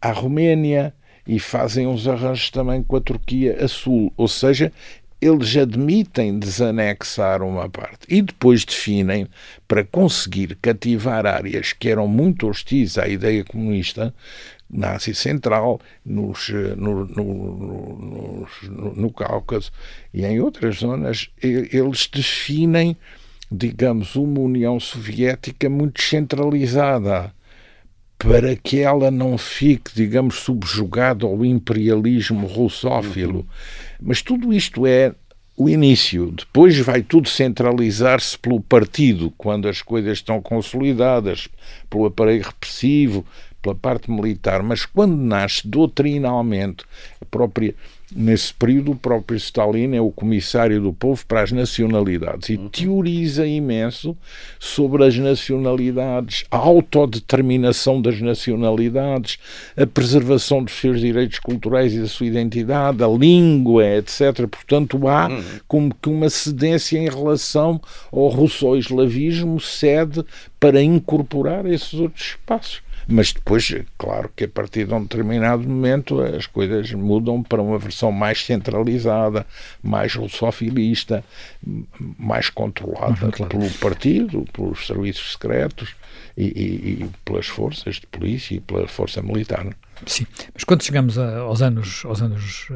à 0.00 0.12
Roménia 0.12 0.94
e 1.26 1.38
fazem 1.38 1.86
uns 1.86 2.06
arranjos 2.06 2.50
também 2.50 2.82
com 2.82 2.96
a 2.96 3.00
Turquia 3.00 3.56
a 3.62 3.68
sul. 3.68 4.12
Ou 4.16 4.28
seja, 4.28 4.72
eles 5.20 5.56
admitem 5.56 6.38
desanexar 6.38 7.42
uma 7.42 7.68
parte 7.68 8.06
e 8.08 8.20
depois 8.20 8.64
definem, 8.64 9.26
para 9.66 9.82
conseguir 9.82 10.56
cativar 10.56 11.26
áreas 11.26 11.72
que 11.72 11.88
eram 11.88 12.06
muito 12.06 12.46
hostis 12.46 12.98
à 12.98 13.08
ideia 13.08 13.42
comunista, 13.42 14.14
na 14.68 14.92
Ásia 14.92 15.14
Central, 15.14 15.80
nos, 16.04 16.48
no, 16.76 17.06
no, 17.06 18.46
no, 18.64 18.94
no 18.94 19.12
Cáucaso 19.12 19.70
e 20.12 20.24
em 20.24 20.40
outras 20.40 20.78
zonas, 20.78 21.30
eles 21.40 22.08
definem, 22.12 22.96
digamos, 23.50 24.16
uma 24.16 24.40
União 24.40 24.78
Soviética 24.80 25.68
muito 25.68 26.02
centralizada 26.02 27.32
para 28.18 28.56
que 28.56 28.80
ela 28.80 29.10
não 29.10 29.36
fique, 29.36 29.94
digamos, 29.94 30.36
subjugada 30.36 31.26
ao 31.26 31.44
imperialismo 31.44 32.46
russófilo. 32.46 33.40
Uhum. 33.40 33.46
Mas 34.00 34.22
tudo 34.22 34.52
isto 34.52 34.86
é 34.86 35.14
o 35.56 35.68
início. 35.68 36.32
Depois 36.32 36.78
vai 36.78 37.02
tudo 37.02 37.28
centralizar-se 37.28 38.38
pelo 38.38 38.60
partido, 38.60 39.32
quando 39.36 39.68
as 39.68 39.80
coisas 39.80 40.18
estão 40.18 40.40
consolidadas, 40.40 41.48
pelo 41.88 42.06
aparelho 42.06 42.44
repressivo, 42.44 43.24
pela 43.62 43.74
parte 43.74 44.10
militar. 44.10 44.62
Mas 44.62 44.84
quando 44.84 45.16
nasce 45.16 45.66
doutrinalmente 45.66 46.84
a 47.20 47.24
própria 47.24 47.74
Nesse 48.14 48.54
período, 48.54 48.92
o 48.92 48.96
próprio 48.96 49.36
Stalin 49.36 49.96
é 49.96 50.00
o 50.00 50.12
comissário 50.12 50.80
do 50.80 50.92
povo 50.92 51.26
para 51.26 51.42
as 51.42 51.50
nacionalidades 51.50 52.50
e 52.50 52.56
uhum. 52.56 52.68
teoriza 52.68 53.44
imenso 53.44 54.16
sobre 54.60 55.04
as 55.04 55.18
nacionalidades, 55.18 56.44
a 56.48 56.56
autodeterminação 56.56 58.00
das 58.00 58.20
nacionalidades, 58.20 59.38
a 59.76 59.84
preservação 59.86 60.62
dos 60.62 60.74
seus 60.74 61.00
direitos 61.00 61.40
culturais 61.40 61.92
e 61.94 62.00
da 62.00 62.06
sua 62.06 62.26
identidade, 62.26 63.02
a 63.02 63.08
língua, 63.08 63.84
etc. 63.96 64.46
Portanto, 64.48 65.08
há 65.08 65.26
uhum. 65.26 65.44
como 65.66 65.94
que 66.00 66.08
uma 66.08 66.30
cedência 66.30 66.98
em 66.98 67.08
relação 67.08 67.80
ao 68.12 68.28
russo-eslavismo, 68.28 69.60
cede 69.60 70.24
para 70.60 70.80
incorporar 70.80 71.66
esses 71.66 71.94
outros 71.94 72.24
espaços. 72.24 72.85
Mas 73.08 73.32
depois, 73.32 73.72
claro 73.96 74.30
que 74.34 74.44
a 74.44 74.48
partir 74.48 74.86
de 74.86 74.92
um 74.92 75.02
determinado 75.02 75.62
momento 75.62 76.20
as 76.20 76.46
coisas 76.46 76.90
mudam 76.92 77.40
para 77.42 77.62
uma 77.62 77.78
versão 77.78 78.10
mais 78.10 78.44
centralizada, 78.44 79.46
mais 79.80 80.14
russofilista, 80.14 81.24
mais 82.18 82.50
controlada 82.50 83.30
claro. 83.30 83.46
pelo 83.46 83.70
partido, 83.74 84.44
pelos 84.52 84.86
serviços 84.86 85.32
secretos 85.32 85.94
e, 86.36 86.44
e, 86.44 87.02
e, 87.04 87.10
pelas 87.24 87.46
forças 87.46 87.96
de 87.96 88.06
polícia 88.08 88.56
e 88.56 88.60
pela 88.60 88.88
força 88.88 89.22
militar. 89.22 89.66
Sim, 90.04 90.26
mas 90.52 90.64
quando 90.64 90.82
chegamos 90.82 91.16
a, 91.16 91.38
aos 91.38 91.62
anos, 91.62 92.04
aos 92.04 92.20
anos 92.20 92.68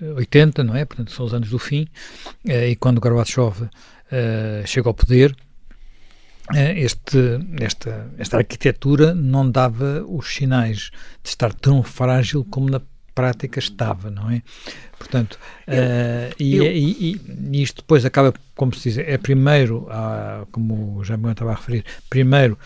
80, 0.00 0.60
eh, 0.60 0.64
não 0.64 0.76
é? 0.76 0.84
Portanto, 0.84 1.10
são 1.10 1.26
os 1.26 1.34
anos 1.34 1.50
do 1.50 1.58
fim, 1.58 1.88
eh, 2.46 2.70
e 2.70 2.76
quando 2.76 3.00
Gorbachev 3.00 3.62
uh, 3.62 4.66
chega 4.66 4.88
ao 4.88 4.94
poder, 4.94 5.36
este, 6.54 7.18
esta, 7.60 8.10
esta 8.18 8.36
arquitetura 8.38 9.14
não 9.14 9.50
dava 9.50 10.04
os 10.08 10.34
sinais 10.34 10.90
de 11.22 11.28
estar 11.28 11.52
tão 11.52 11.82
frágil 11.82 12.44
como 12.44 12.70
na 12.70 12.80
prática 13.14 13.58
estava, 13.58 14.10
não 14.10 14.30
é? 14.30 14.42
Portanto, 14.96 15.38
eu, 15.66 15.74
uh, 15.74 16.34
e, 16.38 16.56
eu... 16.56 16.64
e, 16.64 17.20
e, 17.52 17.62
isto 17.62 17.82
depois 17.82 18.04
acaba, 18.04 18.32
como 18.54 18.72
se 18.74 18.90
diz, 18.90 18.98
é 18.98 19.18
primeiro, 19.18 19.86
ah, 19.90 20.46
como 20.52 21.02
já 21.04 21.16
me 21.16 21.30
estava 21.30 21.50
a 21.50 21.54
referir, 21.54 21.84
primeiro 22.08 22.56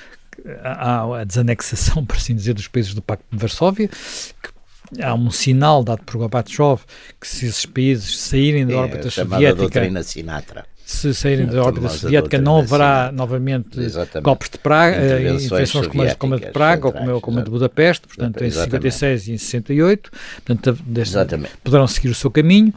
há 0.63 1.21
a 1.21 1.25
desanexação, 1.25 2.05
por 2.07 2.17
assim 2.17 2.35
dizer, 2.35 2.55
dos 2.55 2.69
países 2.69 2.95
do 2.95 3.03
Pacto 3.03 3.25
de 3.31 3.39
Varsóvia, 3.39 3.89
que 3.89 5.03
há 5.03 5.15
um 5.15 5.31
sinal 5.31 5.83
dado 5.83 6.03
por 6.05 6.19
Gorbachev 6.19 6.83
que 7.19 7.27
se 7.27 7.47
esses 7.47 7.65
países 7.65 8.19
saírem 8.19 8.67
da 8.67 8.75
é, 8.75 8.77
órbita 8.77 9.11
soviética... 9.11 9.55
doutrina 9.55 10.03
Sinatra 10.03 10.67
se 10.93 11.15
saírem 11.15 11.47
da 11.47 11.63
órbita 11.63 11.89
soviética, 11.89 12.39
não 12.39 12.59
haverá 12.59 13.11
novamente 13.13 13.81
Exatamente. 13.81 14.25
golpes 14.25 14.51
de 14.51 14.59
Praga, 14.59 14.97
eh, 14.97 15.35
intervenções 15.35 15.73
como, 16.17 16.35
a 16.35 16.39
de 16.39 16.51
Praga 16.51 16.87
ou 16.87 16.93
como, 16.93 17.21
como 17.21 17.39
a 17.39 17.43
de 17.43 17.51
Budapeste, 17.51 18.07
portanto, 18.07 18.43
Exatamente. 18.43 18.87
em 18.87 18.91
56 18.91 19.29
e 19.29 19.33
em 19.33 19.39
68, 19.39 20.11
portanto, 20.45 20.83
deste, 20.85 21.17
poderão 21.63 21.87
seguir 21.87 22.09
o 22.09 22.15
seu 22.15 22.31
caminho 22.31 22.73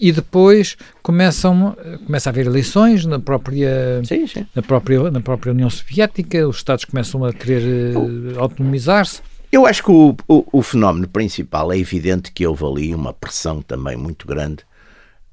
e 0.00 0.10
depois 0.10 0.76
começam 1.02 1.76
começa 2.06 2.30
a 2.30 2.32
haver 2.32 2.46
eleições 2.46 3.04
na 3.04 3.20
própria 3.20 4.00
sim, 4.02 4.26
sim. 4.26 4.46
na 4.54 4.62
própria 4.62 5.10
na 5.10 5.20
própria 5.20 5.52
União 5.52 5.68
Soviética 5.68 6.48
os 6.48 6.56
estados 6.56 6.86
começam 6.86 7.22
a 7.22 7.32
querer 7.32 7.94
uh, 7.94 8.40
autonomizar-se 8.40 9.20
eu 9.52 9.66
acho 9.66 9.82
que 9.82 9.90
o, 9.90 10.16
o, 10.28 10.58
o, 10.58 10.62
fenómeno 10.62 11.08
principal 11.08 11.72
é 11.72 11.76
evidente 11.76 12.30
que 12.30 12.46
houve 12.46 12.64
ali 12.64 12.94
uma 12.94 13.12
pressão 13.12 13.60
também 13.60 13.96
muito 13.96 14.26
grande 14.26 14.64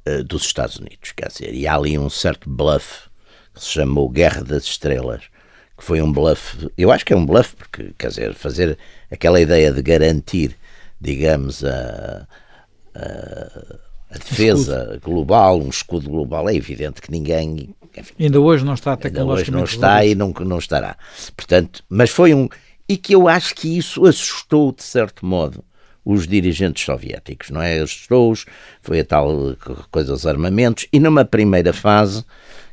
eh, 0.08 0.24
dos 0.24 0.44
Estados 0.44 0.78
Unidos. 0.78 1.12
Quer 1.12 1.28
dizer, 1.28 1.54
e 1.54 1.68
há 1.68 1.76
ali 1.76 1.98
um 1.98 2.10
certo 2.10 2.50
bluff 2.50 3.10
que 3.54 3.62
se 3.62 3.72
chamou 3.72 4.08
Guerra 4.08 4.42
das 4.42 4.64
Estrelas, 4.64 5.24
que 5.78 5.84
foi 5.84 6.02
um 6.02 6.12
bluff, 6.12 6.70
eu 6.78 6.92
acho 6.92 7.06
que 7.06 7.12
é 7.12 7.16
um 7.16 7.26
bluff, 7.26 7.56
porque, 7.58 7.94
quer 7.98 8.08
dizer, 8.08 8.34
fazer 8.34 8.78
aquela 9.12 9.42
ideia 9.42 9.72
de 9.72 9.82
garantir, 9.82 10.56
digamos, 11.00 11.62
a, 11.66 12.26
a, 12.96 13.76
a 14.12 14.18
defesa 14.18 14.84
escudo. 14.84 15.02
global, 15.02 15.62
um 15.62 15.70
escudo 15.70 16.10
global, 16.10 16.48
é 16.48 16.56
evidente 16.56 17.02
que 17.02 17.12
ninguém. 17.12 17.76
Enfim, 17.96 18.14
ainda 18.18 18.40
hoje 18.40 18.64
não 18.64 18.76
está 18.76 18.96
tecnologicamente. 18.96 19.50
Ainda 19.50 19.64
hoje 19.64 19.78
não 19.80 19.88
está 19.90 20.06
e 20.06 20.16
não, 20.16 20.30
não 20.30 20.58
estará. 20.58 20.96
Portanto, 21.36 21.84
mas 21.90 22.10
foi 22.10 22.34
um. 22.34 22.48
E 22.88 22.96
que 22.96 23.14
eu 23.14 23.28
acho 23.28 23.54
que 23.54 23.78
isso 23.78 24.06
assustou, 24.06 24.72
de 24.72 24.84
certo 24.84 25.26
modo, 25.26 25.64
os 26.08 26.26
dirigentes 26.26 26.86
soviéticos, 26.86 27.50
não 27.50 27.62
é? 27.62 27.80
Assustou-os, 27.80 28.46
foi 28.82 29.02
a 29.02 29.06
tal 29.06 29.58
coisa 29.92 30.14
dos 30.14 30.26
armamentos, 30.26 30.88
e 30.94 31.02
numa 31.02 31.26
primeira 31.26 31.74
fase, 31.74 32.24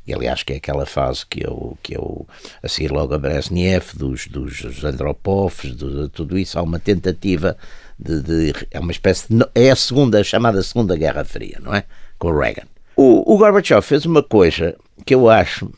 e 0.07 0.15
aliás 0.15 0.45
que 0.45 0.53
é 0.53 0.57
aquela 0.57 0.87
fase 0.87 1.27
que 1.27 1.45
eu, 1.45 1.77
que 1.83 1.97
eu 1.97 2.25
a 2.63 2.69
seguir 2.69 2.93
logo 2.93 3.13
a 3.13 3.19
Brezhnev, 3.19 3.87
dos, 3.97 4.29
dos 4.29 4.85
Andropovs, 4.85 5.75
de, 5.77 6.09
tudo 6.11 6.39
isso, 6.39 6.57
há 6.57 6.63
uma 6.63 6.79
tentativa 6.79 7.57
de, 7.99 8.23
de, 8.23 8.53
é 8.71 8.79
uma 8.79 8.93
espécie 8.93 9.27
de, 9.29 9.45
é 9.53 9.71
a 9.71 9.77
segunda, 9.77 10.21
a 10.21 10.25
chamada 10.25 10.63
Segunda 10.63 10.97
Guerra 10.97 11.25
Fria, 11.25 11.59
não 11.61 11.75
é? 11.75 11.85
Com 12.17 12.29
o 12.29 12.39
Reagan. 12.39 12.69
O, 12.95 13.35
o 13.35 13.37
Gorbachev 13.37 13.83
fez 13.83 14.07
uma 14.07 14.23
coisa 14.23 14.77
que 15.05 15.13
eu 15.13 15.29
acho 15.29 15.69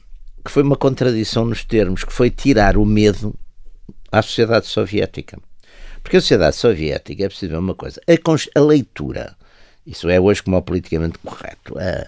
que 0.45 0.51
foi 0.51 0.63
uma 0.63 0.77
contradição 0.77 1.47
nos 1.47 1.65
termos, 1.65 2.05
que 2.05 2.13
foi 2.13 2.29
tirar 2.29 2.77
o 2.77 2.85
medo 2.85 3.35
à 4.13 4.21
sociedade 4.21 4.67
soviética. 4.67 5.39
Porque 6.07 6.19
a 6.19 6.21
sociedade 6.21 6.55
soviética, 6.55 7.25
é 7.25 7.29
preciso 7.29 7.51
ver 7.51 7.59
uma 7.59 7.75
coisa, 7.75 8.01
a, 8.07 8.61
a 8.61 8.63
leitura, 8.63 9.37
isso 9.85 10.09
é 10.09 10.21
hoje 10.21 10.41
como 10.41 10.57
é 10.57 10.61
politicamente 10.61 11.19
correto, 11.19 11.77
a, 11.77 12.07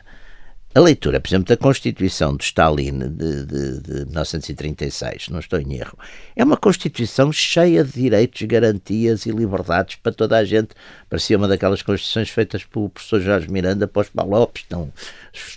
a, 0.73 0.81
leitura, 0.81 1.19
por 1.19 1.29
exemplo, 1.29 1.49
da 1.49 1.57
Constituição 1.57 2.37
de 2.37 2.45
Stalin 2.45 2.97
de, 2.97 3.45
de, 3.45 3.81
de 3.81 4.05
1936, 4.05 5.31
não 5.31 5.41
estou 5.41 5.59
em 5.59 5.75
erro, 5.75 5.99
é 6.37 6.45
uma 6.45 6.57
Constituição 6.57 7.33
cheia 7.33 7.83
de 7.83 7.91
direitos, 7.91 8.41
garantias 8.43 9.27
e 9.27 9.33
liberdades 9.33 9.97
para 9.97 10.13
toda 10.13 10.37
a 10.37 10.45
gente. 10.45 10.77
Parecia 11.11 11.37
uma 11.37 11.49
daquelas 11.49 11.83
Constituições 11.83 12.31
feitas 12.31 12.63
pelo 12.63 12.91
professor 12.91 13.21
Jorge 13.21 13.51
Miranda 13.51 13.89
para 13.89 14.03
os 14.03 14.09
Palopes, 14.11 14.63
então, 14.65 14.93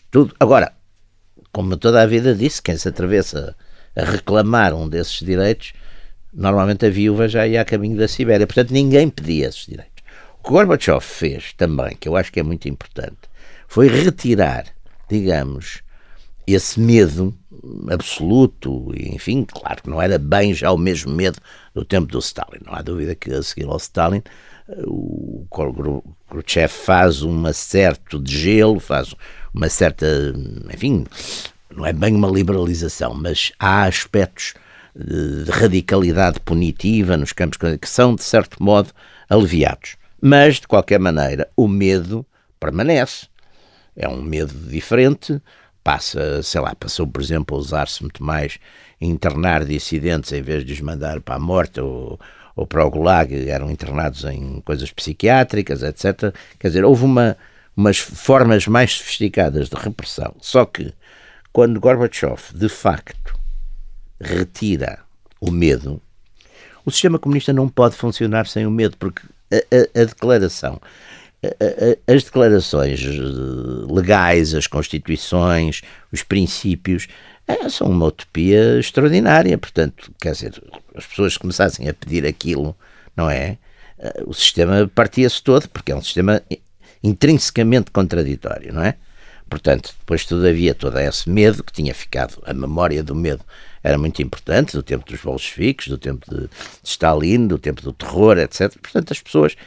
tudo. 0.10 0.36
Agora, 0.40 0.74
como 1.52 1.78
toda 1.78 2.02
a 2.02 2.08
vida 2.08 2.34
disse, 2.34 2.60
quem 2.60 2.76
se 2.76 2.88
atravessa 2.88 3.56
a 3.96 4.04
reclamar 4.04 4.74
um 4.74 4.90
desses 4.90 5.20
direitos, 5.20 5.74
normalmente 6.34 6.86
a 6.86 6.90
viúva 6.90 7.28
já 7.28 7.48
ia 7.48 7.62
a 7.62 7.66
caminho 7.66 7.98
da 7.98 8.08
Sibéria. 8.08 8.48
Portanto, 8.48 8.72
ninguém 8.72 9.10
pedia 9.10 9.48
esses 9.48 9.66
direitos. 9.66 10.04
O 10.40 10.44
que 10.44 10.50
Gorbachev 10.50 11.02
fez 11.02 11.54
também, 11.54 11.96
que 11.96 12.08
eu 12.08 12.16
acho 12.16 12.32
que 12.32 12.40
é 12.40 12.44
muito 12.44 12.68
importante, 12.68 13.18
foi 13.68 13.88
retirar, 13.88 14.66
digamos, 15.10 15.82
esse 16.48 16.80
medo 16.80 17.34
absoluto, 17.90 18.92
enfim, 18.96 19.46
claro 19.46 19.84
que 19.84 19.90
não 19.90 20.02
era 20.02 20.18
bem 20.18 20.54
já 20.54 20.72
o 20.72 20.78
mesmo 20.78 21.14
medo 21.14 21.40
do 21.74 21.86
tempo 21.86 22.12
do 22.12 22.20
Stalin. 22.20 22.60
Não 22.66 22.74
há 22.74 22.82
dúvida 22.82 23.14
que 23.14 23.32
a 23.32 23.44
seguir 23.44 23.68
ao 23.68 23.78
Stalin 23.78 24.24
o 24.86 25.46
Khrushchev 26.30 26.70
faz 26.72 27.22
um 27.24 27.52
certo 27.54 28.20
de 28.20 28.38
gelo, 28.38 28.80
faz 28.80 29.14
uma 29.54 29.70
certa, 29.70 30.06
enfim, 30.74 31.06
não 31.70 31.86
é 31.86 31.94
bem 31.94 32.16
uma 32.16 32.30
liberalização, 32.30 33.14
mas 33.14 33.52
há 33.60 33.84
aspectos 33.84 34.54
de 34.96 35.50
radicalidade 35.50 36.40
punitiva 36.40 37.18
nos 37.18 37.32
campos 37.32 37.58
que 37.80 37.90
são, 37.90 38.16
de 38.16 38.24
certo 38.24 38.62
modo, 38.62 38.92
aliviados. 39.30 39.96
Mas, 40.22 40.60
de 40.60 40.68
qualquer 40.68 41.00
maneira, 41.00 41.50
o 41.56 41.68
medo 41.68 42.26
permanece. 42.60 43.28
É 43.96 44.08
um 44.08 44.22
medo 44.22 44.54
diferente, 44.54 45.42
passa, 45.84 46.42
sei 46.44 46.62
lá, 46.62 46.76
passou, 46.76 47.08
por 47.08 47.22
exemplo, 47.22 47.58
a 47.58 47.60
usar-se 47.60 48.02
muito 48.02 48.24
mais 48.24 48.60
internar 49.00 49.66
dissidentes 49.66 50.32
em 50.32 50.42
vez 50.42 50.64
de 50.64 50.74
os 50.74 50.82
mandar 50.82 51.20
para 51.22 51.36
a 51.36 51.40
morte 51.40 51.82
ou, 51.82 52.20
ou 52.56 52.68
para 52.68 52.86
o 52.86 52.90
Gulag, 52.90 53.50
eram 53.50 53.72
internados 53.72 54.24
em 54.26 54.62
coisas 54.62 54.92
psiquiátricas, 54.92 55.82
etc. 55.82 56.34
Quer 56.60 56.68
dizer, 56.68 56.86
houve 56.86 57.04
uma, 57.04 57.36
umas 57.76 57.98
formas 57.98 58.68
mais 58.68 58.94
sofisticadas 58.94 59.70
de 59.70 59.76
repressão. 59.76 60.36
Só 60.40 60.66
que, 60.66 60.94
quando 61.52 61.80
Gorbachev, 61.80 62.40
de 62.54 62.70
facto, 62.70 63.21
retira 64.22 65.00
o 65.40 65.51
medo, 65.51 66.01
o 66.86 66.92
sistema 66.92 67.20
comunista 67.20 67.51
não 67.51 67.68
pode 67.68 67.96
funcionar 67.96 68.48
sem 68.48 68.66
o 68.66 68.72
medo, 68.72 68.98
porque 68.98 69.22
a, 69.51 69.58
a, 69.58 70.01
a 70.01 70.06
declaração 70.06 70.80
as 72.08 72.24
declarações 72.24 73.01
eh, 73.04 73.92
legais, 73.92 74.54
as 74.54 74.68
constituições, 74.68 75.82
os 76.12 76.22
princípios, 76.22 77.08
é, 77.48 77.68
são 77.68 77.88
uma 77.88 78.06
utopia 78.06 78.80
extraordinária. 78.80 79.58
Portanto, 79.58 80.12
quer 80.22 80.34
dizer, 80.34 80.62
as 80.96 81.06
pessoas 81.06 81.38
começassem 81.38 81.90
a 81.90 81.94
pedir 81.94 82.25
aquilo, 82.25 82.75
não 83.16 83.30
é? 83.30 83.58
Eh, 83.98 84.24
o 84.25 84.34
sistema 84.34 84.90
partia-se 84.94 85.42
todo, 85.42 85.68
porque 85.70 85.92
é 85.92 85.96
um 85.96 86.01
sistema 86.01 86.42
intrinsecamente 87.04 87.90
contraditório, 87.90 88.72
não 88.74 88.84
é? 88.84 88.96
Portanto, 89.51 89.93
depois 90.00 90.25
todavia 90.25 90.74
todo 90.74 90.98
esse 90.98 91.29
medo 91.29 91.62
que 91.62 91.74
tinha 91.74 91.93
ficado, 91.93 92.41
a 92.46 92.53
memória 92.53 93.03
do 93.03 93.13
medo 93.13 93.43
era 93.84 93.98
muito 93.98 94.22
importante, 94.22 94.72
do 94.72 94.81
tempo 94.81 95.05
dos 95.05 95.20
bolcheviques, 95.20 95.89
do 95.89 95.98
tempo 95.98 96.25
de 96.34 96.50
Stalin, 96.81 97.48
do 97.48 97.60
tempo 97.60 97.81
do 97.81 97.91
terror, 97.91 98.38
etc. 98.38 98.74
Portanto, 98.81 99.12
as 99.12 99.20
pessoas 99.20 99.58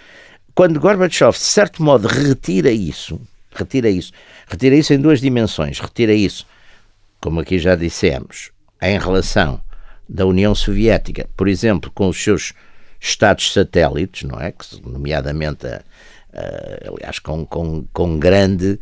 quando 0.55 0.81
Gorbachev, 0.81 1.33
de 1.33 1.39
certo 1.39 1.83
modo, 1.83 2.09
retira 2.09 2.71
isso, 2.71 3.21
retira 3.53 3.91
isso, 3.91 4.11
retira 4.47 4.75
isso 4.75 4.95
em 4.95 4.99
duas 4.99 5.21
dimensões, 5.21 5.79
retira 5.79 6.15
isso, 6.15 6.47
como 7.21 7.41
aqui 7.41 7.59
já 7.59 7.75
dissemos, 7.75 8.53
em 8.81 8.99
relação 8.99 9.61
da 10.09 10.25
União 10.25 10.55
Soviética, 10.55 11.29
por 11.37 11.47
exemplo, 11.47 11.91
com 11.95 12.09
os 12.09 12.23
seus 12.23 12.55
estados 12.99 13.53
satélites, 13.53 14.23
não 14.23 14.41
é? 14.41 14.51
Que, 14.51 14.65
nomeadamente, 14.83 15.67
a, 15.67 15.83
a, 16.33 16.91
aliás, 16.91 17.19
com, 17.19 17.45
com, 17.45 17.85
com 17.93 18.19
grande 18.19 18.79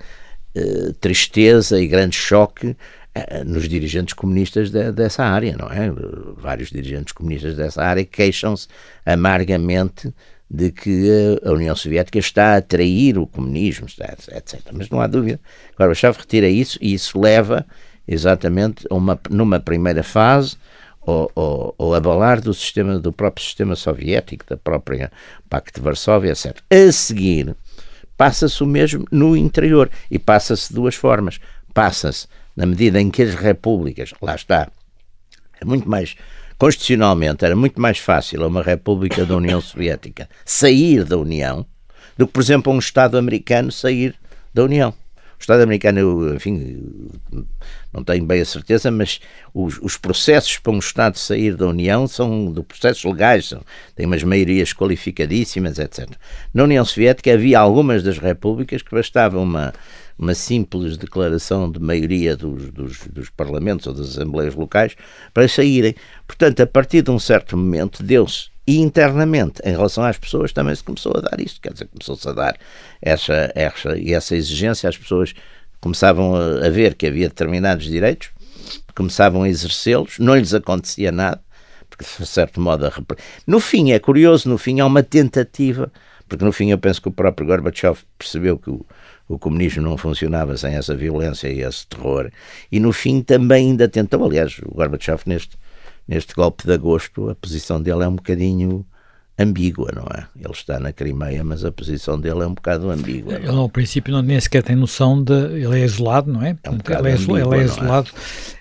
uh, 0.56 0.92
tristeza 0.94 1.80
e 1.80 1.86
grande 1.86 2.16
choque 2.16 2.68
uh, 2.68 3.44
nos 3.44 3.68
dirigentes 3.68 4.14
comunistas 4.14 4.70
de, 4.70 4.92
dessa 4.92 5.24
área, 5.24 5.56
não 5.56 5.68
é? 5.68 5.90
Vários 6.36 6.70
dirigentes 6.70 7.12
comunistas 7.12 7.56
dessa 7.56 7.82
área 7.82 8.04
queixam-se 8.04 8.68
amargamente 9.04 10.12
de 10.52 10.70
que 10.70 11.38
a 11.42 11.50
União 11.52 11.74
Soviética 11.74 12.18
está 12.18 12.52
a 12.52 12.56
atrair 12.58 13.16
o 13.16 13.26
comunismo, 13.26 13.86
etc. 13.86 14.60
Mas 14.70 14.90
não 14.90 15.00
há 15.00 15.06
dúvida. 15.06 15.40
Gorbachev 15.78 16.18
retira 16.18 16.46
isso 16.46 16.78
e 16.82 16.92
isso 16.92 17.18
leva 17.18 17.64
exatamente 18.06 18.86
uma, 18.90 19.18
numa 19.30 19.58
primeira 19.58 20.02
fase 20.02 20.56
ao, 21.06 21.30
ao, 21.34 21.74
ao, 21.78 21.94
abalar 21.94 22.40
do 22.40 22.52
sistema 22.52 22.98
do 22.98 23.12
próprio 23.12 23.44
sistema 23.44 23.74
soviético, 23.74 24.44
da 24.46 24.56
própria 24.56 25.10
Pacto 25.48 25.80
de 25.80 25.84
Varsóvia, 25.84 26.32
etc. 26.32 26.58
A 26.70 26.92
seguir, 26.92 27.56
passa-se 28.22 28.62
o 28.62 28.66
mesmo 28.66 29.04
no 29.10 29.36
interior 29.36 29.90
e 30.08 30.16
passa-se 30.16 30.68
de 30.68 30.74
duas 30.76 30.94
formas. 30.94 31.40
Passa-se 31.74 32.28
na 32.54 32.64
medida 32.64 33.00
em 33.00 33.10
que 33.10 33.20
as 33.20 33.34
repúblicas, 33.34 34.14
lá 34.22 34.36
está, 34.36 34.70
é 35.60 35.64
muito 35.64 35.90
mais 35.90 36.14
constitucionalmente 36.56 37.44
era 37.44 37.56
muito 37.56 37.80
mais 37.80 37.98
fácil 37.98 38.44
a 38.44 38.46
uma 38.46 38.62
república 38.62 39.26
da 39.26 39.36
União 39.36 39.58
Soviética 39.60 40.28
sair 40.44 41.02
da 41.02 41.18
União 41.18 41.66
do 42.16 42.28
que, 42.28 42.32
por 42.32 42.40
exemplo, 42.40 42.72
um 42.72 42.78
Estado 42.78 43.18
americano 43.18 43.72
sair 43.72 44.14
da 44.54 44.62
União. 44.62 44.94
Estado 45.42 45.62
americano, 45.62 46.34
enfim, 46.34 47.10
não 47.92 48.04
tenho 48.04 48.24
bem 48.24 48.40
a 48.40 48.44
certeza, 48.44 48.90
mas 48.92 49.20
os, 49.52 49.76
os, 49.82 49.96
processos 49.96 50.56
para 50.58 50.72
um 50.72 50.78
Estado 50.78 51.18
sair 51.18 51.56
da 51.56 51.66
União 51.66 52.06
são 52.06 52.52
de 52.52 52.62
processos 52.62 53.02
legais, 53.02 53.48
são, 53.48 53.60
têm 53.96 54.06
umas 54.06 54.22
maiorias 54.22 54.72
qualificadíssimas, 54.72 55.80
etc. 55.80 56.08
Na 56.54 56.62
União 56.62 56.84
Soviética 56.84 57.32
havia 57.32 57.58
algumas 57.58 58.04
das 58.04 58.18
repúblicas 58.18 58.82
que 58.82 58.94
bastava 58.94 59.40
uma, 59.40 59.72
uma 60.16 60.32
simples 60.32 60.96
declaração 60.96 61.68
de 61.68 61.80
maioria 61.80 62.36
dos, 62.36 62.70
dos, 62.70 62.98
dos, 63.08 63.28
parlamentos 63.28 63.88
ou 63.88 63.94
das 63.94 64.10
assembleias 64.10 64.54
locais 64.54 64.94
para 65.34 65.48
saírem. 65.48 65.96
Portanto, 66.24 66.60
a 66.60 66.66
partir 66.68 67.02
de 67.02 67.10
um 67.10 67.18
certo 67.18 67.56
momento, 67.56 68.04
deu-se 68.04 68.51
internamente, 68.66 69.60
em 69.64 69.72
relação 69.72 70.04
às 70.04 70.16
pessoas, 70.16 70.52
também 70.52 70.74
se 70.74 70.84
começou 70.84 71.12
a 71.16 71.20
dar 71.20 71.40
isto, 71.40 71.60
quer 71.60 71.72
dizer, 71.72 71.88
começou-se 71.88 72.28
a 72.28 72.32
dar 72.32 72.56
essa, 73.00 73.52
essa, 73.54 73.96
essa 73.98 74.36
exigência, 74.36 74.88
as 74.88 74.96
pessoas. 74.96 75.34
Começavam 75.80 76.36
a, 76.36 76.66
a 76.66 76.70
ver 76.70 76.94
que 76.94 77.06
havia 77.06 77.28
determinados 77.28 77.86
direitos, 77.86 78.30
começavam 78.94 79.42
a 79.42 79.48
exercê-los, 79.48 80.18
não 80.18 80.36
lhes 80.36 80.54
acontecia 80.54 81.10
nada, 81.10 81.40
porque 81.90 82.04
de 82.04 82.26
certo 82.26 82.60
modo 82.60 82.86
a 82.86 82.92
no 83.46 83.58
fim 83.58 83.90
é 83.90 83.98
curioso, 83.98 84.48
no 84.48 84.56
fim 84.56 84.78
há 84.78 84.86
uma 84.86 85.02
tentativa, 85.02 85.92
porque 86.28 86.44
no 86.44 86.52
fim 86.52 86.70
eu 86.70 86.78
penso 86.78 87.02
que 87.02 87.08
o 87.08 87.12
próprio 87.12 87.46
Gorbachev 87.46 87.98
percebeu 88.16 88.56
que 88.56 88.70
o, 88.70 88.86
o 89.28 89.38
comunismo 89.38 89.82
não 89.82 89.96
funcionava 89.96 90.56
sem 90.56 90.74
essa 90.74 90.96
violência 90.96 91.48
e 91.48 91.62
esse 91.62 91.86
terror. 91.86 92.30
E 92.70 92.78
no 92.78 92.92
fim 92.92 93.22
também 93.22 93.70
ainda 93.70 93.88
tentou, 93.88 94.24
aliás, 94.24 94.58
o 94.64 94.74
Gorbachev 94.74 95.22
neste, 95.26 95.58
neste 96.06 96.34
golpe 96.34 96.66
de 96.66 96.72
agosto, 96.72 97.30
a 97.30 97.34
posição 97.34 97.80
dele 97.80 98.04
é 98.04 98.08
um 98.08 98.16
bocadinho 98.16 98.84
ambígua, 99.38 99.90
não 99.94 100.04
é? 100.04 100.26
Ele 100.36 100.52
está 100.52 100.78
na 100.78 100.92
Crimeia, 100.92 101.42
mas 101.42 101.64
a 101.64 101.72
posição 101.72 102.18
dele 102.18 102.42
é 102.42 102.46
um 102.46 102.54
bocado 102.54 102.90
ambígua. 102.90 103.34
Ele, 103.34 103.48
ao 103.48 103.68
princípio, 103.68 104.12
não 104.12 104.22
nem 104.22 104.38
sequer 104.38 104.62
tem 104.62 104.76
noção 104.76 105.22
de. 105.22 105.32
Ele 105.32 105.80
é 105.80 105.84
isolado, 105.84 106.32
não 106.32 106.42
é? 106.42 106.56
é 106.62 106.70
um 106.70 106.74
ele, 106.74 107.08
é, 107.08 107.12
ambígua, 107.14 107.40
ele 107.40 107.54
é, 107.56 107.58
é? 107.58 107.64
isolado. 107.64 108.10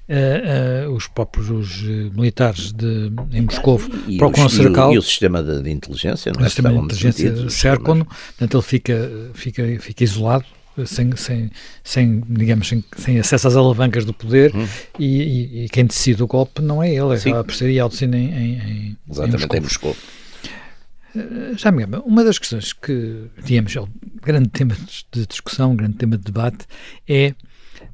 É? 0.08 0.88
Uh, 0.88 0.92
uh, 0.92 0.96
os 0.96 1.08
próprios 1.08 1.50
os 1.50 1.84
uh, 1.84 2.12
militares 2.14 2.74
de, 2.74 3.12
em 3.32 3.42
Moscou 3.42 3.80
procuram 4.18 4.50
cercá-lo. 4.50 4.94
E, 4.94 4.98
o 4.98 5.02
sistema 5.02 5.42
de, 5.42 5.62
de 5.62 5.70
inteligência, 5.70 6.34
não 6.34 6.42
é? 6.42 6.48
O 6.48 6.50
sistema 6.50 6.70
de 6.70 6.78
inteligência 6.78 7.50
cercam-no, 7.50 8.06
portanto, 8.06 8.58
ele 8.58 8.64
fica, 8.64 9.12
fica, 9.34 9.64
fica 9.80 10.04
isolado 10.04 10.46
sem, 10.86 11.16
sem, 11.16 11.52
sem 11.84 12.24
digamos, 12.28 12.68
sem, 12.68 12.84
sem, 12.98 13.20
acesso 13.20 13.48
às 13.48 13.56
alavancas 13.56 14.06
do 14.06 14.14
poder 14.14 14.56
hum. 14.56 14.68
e, 14.98 15.06
e, 15.06 15.66
e, 15.66 15.70
quem 15.70 15.86
decide 15.86 16.24
o 16.24 16.28
golpe 16.28 16.62
não 16.62 16.82
é 16.82 16.90
ele, 16.90 17.14
é 17.14 17.32
a 17.32 17.44
parceria 17.44 17.84
Alcina 17.84 18.18
em, 18.18 18.34
em, 18.34 18.54
em, 18.58 18.98
Exatamente, 19.10 19.58
em 19.58 19.62
Moscou. 19.62 19.96
Eh, 21.16 21.54
já 21.56 21.72
me 21.72 21.80
lembro, 21.80 22.02
uma 22.02 22.24
das 22.24 22.40
questões 22.40 22.74
que 22.74 23.26
tínhamos, 23.46 23.76
é 23.76 23.82
o 23.82 23.90
grande 24.22 24.50
tema 24.50 24.76
de 25.12 25.26
discussão, 25.28 25.76
grande 25.76 25.96
tema 25.96 26.18
de 26.18 26.24
debate, 26.24 26.66
é 27.08 27.34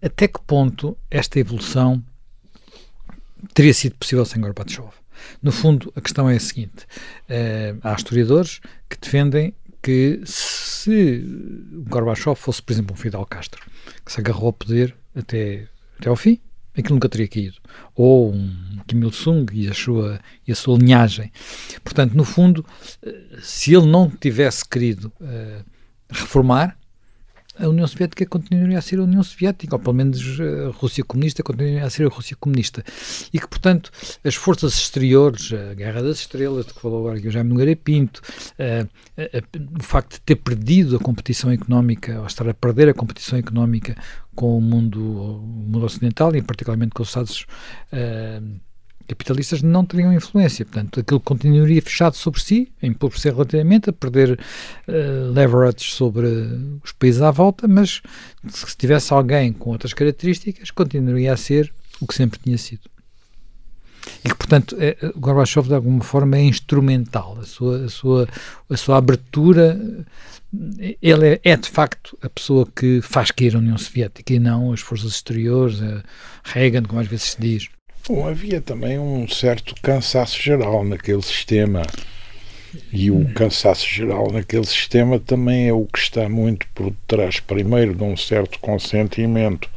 até 0.02 0.28
que 0.28 0.40
ponto 0.46 0.98
esta 1.10 1.40
evolução 1.40 2.04
teria 3.54 3.74
sido 3.74 3.96
possível 3.96 4.26
sem 4.26 4.42
Gorbachev. 4.42 4.90
No 5.42 5.52
fundo, 5.52 5.92
a 5.96 6.02
questão 6.02 6.30
é 6.30 6.36
a 6.36 6.40
seguinte: 6.40 6.86
uh, 7.30 7.80
há 7.84 7.94
historiadores 7.94 8.60
que 8.90 8.98
defendem 9.00 9.54
que 9.88 10.20
se 10.26 11.24
Gorbachev 11.88 12.36
fosse, 12.36 12.62
por 12.62 12.74
exemplo, 12.74 12.94
um 12.94 12.98
Fidel 12.98 13.26
Castro, 13.26 13.64
que 14.06 14.12
se 14.12 14.20
agarrou 14.20 14.48
ao 14.48 14.54
poder 14.54 14.94
até, 15.16 15.70
até 15.98 16.10
ao 16.10 16.16
fim, 16.18 16.42
aquilo 16.78 16.96
nunca 16.96 17.08
teria 17.08 17.26
caído. 17.26 17.56
Ou 17.96 18.34
um 18.34 18.82
Kim 18.86 19.00
Il-sung 19.00 19.46
e 19.54 19.70
a 19.70 19.74
sua, 19.74 20.20
e 20.46 20.52
a 20.52 20.56
sua 20.56 20.78
linhagem. 20.78 21.32
Portanto, 21.86 22.16
no 22.16 22.26
fundo, 22.26 22.66
eh, 23.02 23.38
se 23.42 23.74
ele 23.74 23.86
não 23.86 24.10
tivesse 24.10 24.68
querido 24.68 25.10
uh, 25.22 25.64
reformar, 26.10 26.78
a 27.60 27.68
União 27.68 27.88
Soviética 27.88 28.26
continuaria 28.26 28.78
a 28.78 28.82
ser 28.82 29.00
a 29.00 29.04
União 29.04 29.24
Soviética, 29.24 29.76
ou 29.76 29.80
pelo 29.80 29.94
menos 29.94 30.22
a 30.40 30.72
Rússia 30.78 31.04
comunista 31.04 31.44
continuaria 31.44 31.84
a 31.84 31.90
ser 31.90 32.06
a 32.06 32.10
Rússia 32.10 32.36
comunista. 32.40 32.84
E 33.34 33.40
que, 33.40 33.48
portanto, 33.48 33.92
as 34.24 34.36
forças 34.36 34.74
exteriores, 34.74 35.52
a 35.54 35.74
Guerra 35.74 36.02
das 36.02 36.20
Estrelas, 36.20 36.66
de 36.66 36.74
que 36.74 36.82
falou 36.82 37.00
agora 37.00 37.20
o 37.20 37.32
Jaime 37.32 37.50
Nogueira 37.50 37.76
Pinto, 37.76 38.22
o 39.80 39.84
facto 39.84 40.14
de 40.14 40.22
ter 40.22 40.36
perdido 40.36 40.96
a 40.96 41.00
competição 41.00 41.52
económica, 41.52 42.20
ou 42.20 42.28
estar 42.28 42.48
a 42.48 42.54
perder 42.54 42.90
a 42.90 42.94
competição 42.94 43.38
económica 43.38 43.96
com 44.36 44.58
o 44.58 44.62
mundo, 44.62 45.02
o 45.02 45.40
mundo 45.42 45.86
ocidental, 45.86 46.36
e 46.36 46.42
particularmente 46.42 46.92
com 46.92 47.04
os 47.04 47.10
Estados 47.10 47.46
capitalistas 49.08 49.62
não 49.62 49.86
teriam 49.86 50.14
influência. 50.14 50.66
Portanto, 50.66 51.00
aquilo 51.00 51.20
continuaria 51.20 51.82
fechado 51.82 52.16
sobre 52.16 52.42
si, 52.42 52.72
a 52.82 52.86
empobrecer 52.86 53.34
relativamente, 53.34 53.90
a 53.90 53.94
perder 53.94 54.40
uh, 54.88 55.32
leverage 55.32 55.92
sobre 55.92 56.28
os 56.84 56.92
países 56.92 57.22
à 57.22 57.32
volta, 57.32 57.68
mas 57.68 58.02
se 58.50 58.78
tivesse 58.78 59.14
alguém 59.14 59.54
com 59.54 59.72
outras 59.72 59.94
características, 59.94 60.72
continuaria 60.72 61.34
a 61.34 61.38
ser 61.38 61.74
o 62.00 62.08
que 62.08 62.14
sempre 62.14 62.40
tinha 62.40 62.58
sido. 62.58 62.82
E 64.24 64.30
que, 64.30 64.36
portanto, 64.36 64.76
é, 64.80 64.98
Gorbachev, 65.18 65.68
de 65.68 65.74
alguma 65.74 66.02
forma, 66.02 66.38
é 66.38 66.42
instrumental. 66.42 67.38
A 67.42 67.46
sua, 67.46 67.86
a 67.86 67.90
sua, 67.90 68.28
a 68.70 68.78
sua 68.78 68.98
abertura, 68.98 69.80
ele 71.02 71.28
é, 71.28 71.40
é, 71.44 71.58
de 71.58 71.70
facto 71.70 72.18
a 72.22 72.30
pessoa 72.30 72.68
que 72.74 73.02
faz 73.02 73.32
cair 73.32 73.56
a 73.56 73.60
União 73.60 73.78
Soviética 73.78 74.34
e 74.34 74.40
não 74.40 74.72
as 74.72 74.80
forças 74.80 75.12
exteriores, 75.12 75.80
Reagan, 76.44 76.84
como 76.84 77.02
às 77.02 77.08
vezes 77.08 77.32
se 77.32 77.42
diz. 77.42 77.70
Bom, 78.10 78.26
havia 78.26 78.62
também 78.62 78.98
um 78.98 79.28
certo 79.28 79.76
cansaço 79.82 80.42
geral 80.42 80.86
naquele 80.86 81.22
sistema. 81.22 81.82
E 82.94 83.12
o 83.12 83.34
cansaço 83.34 83.86
geral 83.86 84.32
naquele 84.32 84.66
sistema 84.66 85.20
também 85.20 85.68
é 85.68 85.74
o 85.74 85.86
que 85.86 86.00
está 86.00 86.30
muito 86.30 86.66
por 86.74 86.94
trás, 87.06 87.42
primeiro, 87.42 87.94
de 87.94 88.04
um 88.04 88.16
certo 88.16 88.60
consentimento 88.60 89.70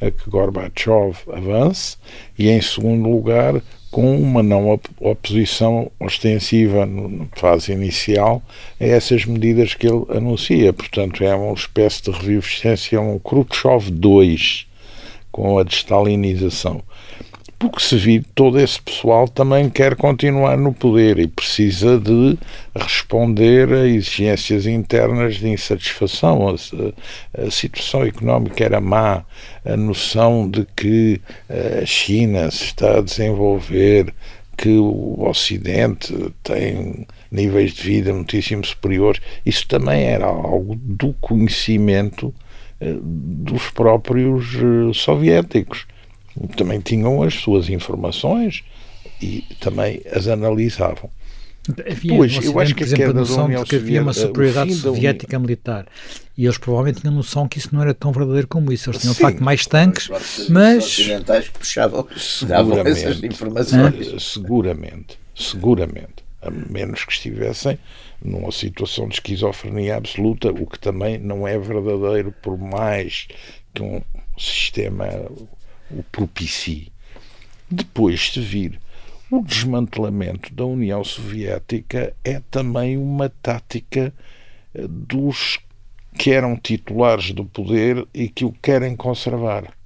a 0.00 0.10
que 0.10 0.28
Gorbachev 0.28 1.18
avance, 1.32 1.96
e 2.36 2.48
em 2.48 2.60
segundo 2.60 3.08
lugar, 3.08 3.62
com 3.92 4.20
uma 4.20 4.42
não 4.42 4.80
oposição 4.98 5.90
ostensiva 6.00 6.84
na 6.84 7.26
fase 7.36 7.70
inicial 7.70 8.42
a 8.80 8.84
essas 8.84 9.24
medidas 9.24 9.74
que 9.74 9.86
ele 9.86 10.04
anuncia. 10.10 10.72
Portanto, 10.72 11.22
é 11.22 11.32
uma 11.32 11.54
espécie 11.54 12.02
de 12.02 12.10
revivescência, 12.10 13.00
um 13.00 13.20
Khrushchev 13.20 13.88
2, 13.90 14.66
com 15.30 15.58
a 15.58 15.62
destalinização. 15.62 16.82
Porque 17.58 17.82
se 17.82 17.96
vir 17.96 18.24
todo 18.36 18.60
esse 18.60 18.80
pessoal 18.80 19.26
também 19.26 19.68
quer 19.68 19.96
continuar 19.96 20.56
no 20.56 20.72
poder 20.72 21.18
e 21.18 21.26
precisa 21.26 21.98
de 21.98 22.38
responder 22.72 23.72
a 23.72 23.84
exigências 23.84 24.64
internas 24.64 25.36
de 25.36 25.48
insatisfação. 25.48 26.48
A, 26.48 27.46
a 27.46 27.50
situação 27.50 28.04
económica 28.04 28.64
era 28.64 28.80
má, 28.80 29.24
a 29.64 29.76
noção 29.76 30.48
de 30.48 30.64
que 30.76 31.20
a 31.82 31.84
China 31.84 32.48
se 32.52 32.66
está 32.66 32.98
a 32.98 33.02
desenvolver, 33.02 34.14
que 34.56 34.76
o 34.76 35.24
Ocidente 35.28 36.14
tem 36.44 37.08
níveis 37.30 37.72
de 37.72 37.82
vida 37.82 38.12
muitíssimo 38.12 38.64
superiores, 38.64 39.20
isso 39.44 39.66
também 39.66 40.04
era 40.04 40.26
algo 40.26 40.76
do 40.76 41.12
conhecimento 41.14 42.32
eh, 42.80 42.96
dos 43.00 43.70
próprios 43.70 44.54
eh, 44.54 44.92
soviéticos 44.94 45.86
também 46.56 46.80
tinham 46.80 47.22
as 47.22 47.34
suas 47.34 47.68
informações 47.68 48.62
e 49.20 49.44
também 49.60 50.00
as 50.12 50.28
analisavam. 50.28 51.10
Havia, 51.68 52.16
pois, 52.16 52.44
eu 52.44 52.58
acho 52.58 52.74
que 52.74 52.82
por 52.82 52.86
exemplo, 52.86 53.10
a 53.10 53.12
noção 53.12 53.48
de 53.48 53.64
que 53.64 53.76
havia 53.76 54.00
uma 54.00 54.14
superioridade 54.14 54.74
soviética 54.74 55.32
da... 55.32 55.38
militar 55.38 55.86
e 56.36 56.44
eles 56.44 56.56
provavelmente 56.56 57.02
tinham 57.02 57.14
noção 57.14 57.46
que 57.46 57.58
isso 57.58 57.68
não 57.72 57.82
era 57.82 57.92
tão 57.92 58.10
verdadeiro 58.12 58.46
como 58.46 58.72
isso. 58.72 58.88
Eles 58.88 59.00
tinham 59.00 59.12
Sim, 59.12 59.18
de 59.18 59.22
facto 59.22 59.44
mais 59.44 59.66
tanques, 59.66 60.08
mas. 60.48 60.84
Os 60.84 60.98
ocidentais 60.98 61.48
que 61.48 61.58
puxavam, 61.58 62.06
seguramente, 62.16 62.88
essas 62.88 63.22
informações. 63.22 64.22
Seguramente, 64.22 65.18
seguramente. 65.34 66.28
A 66.40 66.50
menos 66.50 67.04
que 67.04 67.12
estivessem 67.12 67.78
numa 68.22 68.52
situação 68.52 69.08
de 69.08 69.14
esquizofrenia 69.14 69.96
absoluta, 69.96 70.50
o 70.50 70.66
que 70.66 70.78
também 70.78 71.18
não 71.18 71.46
é 71.46 71.58
verdadeiro, 71.58 72.32
por 72.40 72.56
mais 72.56 73.26
que 73.74 73.82
um 73.82 74.00
sistema 74.38 75.06
o 75.90 76.02
propicie. 76.02 76.92
Depois 77.70 78.20
de 78.32 78.40
vir 78.40 78.80
o 79.30 79.42
desmantelamento 79.42 80.54
da 80.54 80.64
União 80.64 81.04
Soviética 81.04 82.14
é 82.24 82.40
também 82.50 82.96
uma 82.96 83.28
tática 83.28 84.12
eh, 84.74 84.86
dos 84.88 85.58
que 86.18 86.30
eram 86.30 86.56
titulares 86.56 87.32
do 87.32 87.44
poder 87.44 88.06
e 88.12 88.28
que 88.28 88.44
o 88.44 88.52
querem 88.52 88.96
conservar 88.96 89.77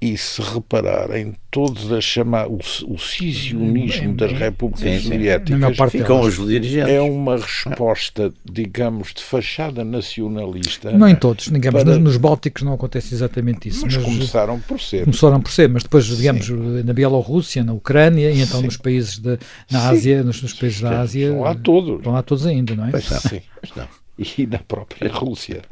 e 0.00 0.16
se 0.16 0.40
reparar 0.40 1.10
em 1.16 1.34
todos 1.50 1.92
a 1.92 2.00
chamar 2.00 2.46
o, 2.46 2.58
o 2.86 2.98
cisionismo 2.98 4.14
das 4.14 4.32
repúblicas 4.32 5.02
sim, 5.02 5.08
soviéticas 5.10 5.90
ficam 5.90 6.20
os 6.20 6.36
dirigentes. 6.36 6.92
é 6.92 7.00
uma 7.00 7.36
resposta, 7.36 8.32
digamos, 8.44 9.12
de 9.14 9.22
fachada 9.22 9.84
nacionalista. 9.84 10.92
Não 10.92 11.08
em 11.08 11.16
todos, 11.16 11.46
digamos, 11.46 11.82
para... 11.82 11.98
nos, 11.98 12.16
Bálticos 12.16 12.62
não 12.62 12.74
acontece 12.74 13.14
exatamente 13.14 13.68
isso. 13.68 13.84
Mas, 13.84 13.96
mas, 13.96 14.04
começaram 14.04 14.60
por 14.60 14.80
ser. 14.80 15.04
Começaram 15.04 15.40
por 15.40 15.50
ser, 15.50 15.68
mas 15.68 15.82
depois, 15.82 16.04
digamos, 16.04 16.46
sim. 16.46 16.82
na 16.84 16.92
Bielorrússia, 16.92 17.64
na 17.64 17.72
Ucrânia 17.72 18.30
e 18.30 18.40
então 18.40 18.60
sim. 18.60 18.66
nos 18.66 18.76
países 18.76 19.18
de, 19.18 19.38
na 19.70 19.88
Ásia, 19.88 20.22
nos, 20.22 20.40
nos 20.42 20.52
países 20.52 20.80
da 20.80 21.00
Ásia. 21.00 21.26
Estão 21.26 21.40
lá 21.40 21.54
todos. 21.54 21.96
Estão 21.96 22.12
lá 22.12 22.22
todos 22.22 22.46
ainda, 22.46 22.76
não 22.76 22.86
é? 22.86 22.90
Pois 22.90 23.10
não. 23.10 23.20
Sim, 23.20 23.40
pois 23.60 23.72
não 23.74 23.88
e 24.36 24.46
na 24.46 24.58
própria 24.58 25.10
Rússia. 25.10 25.62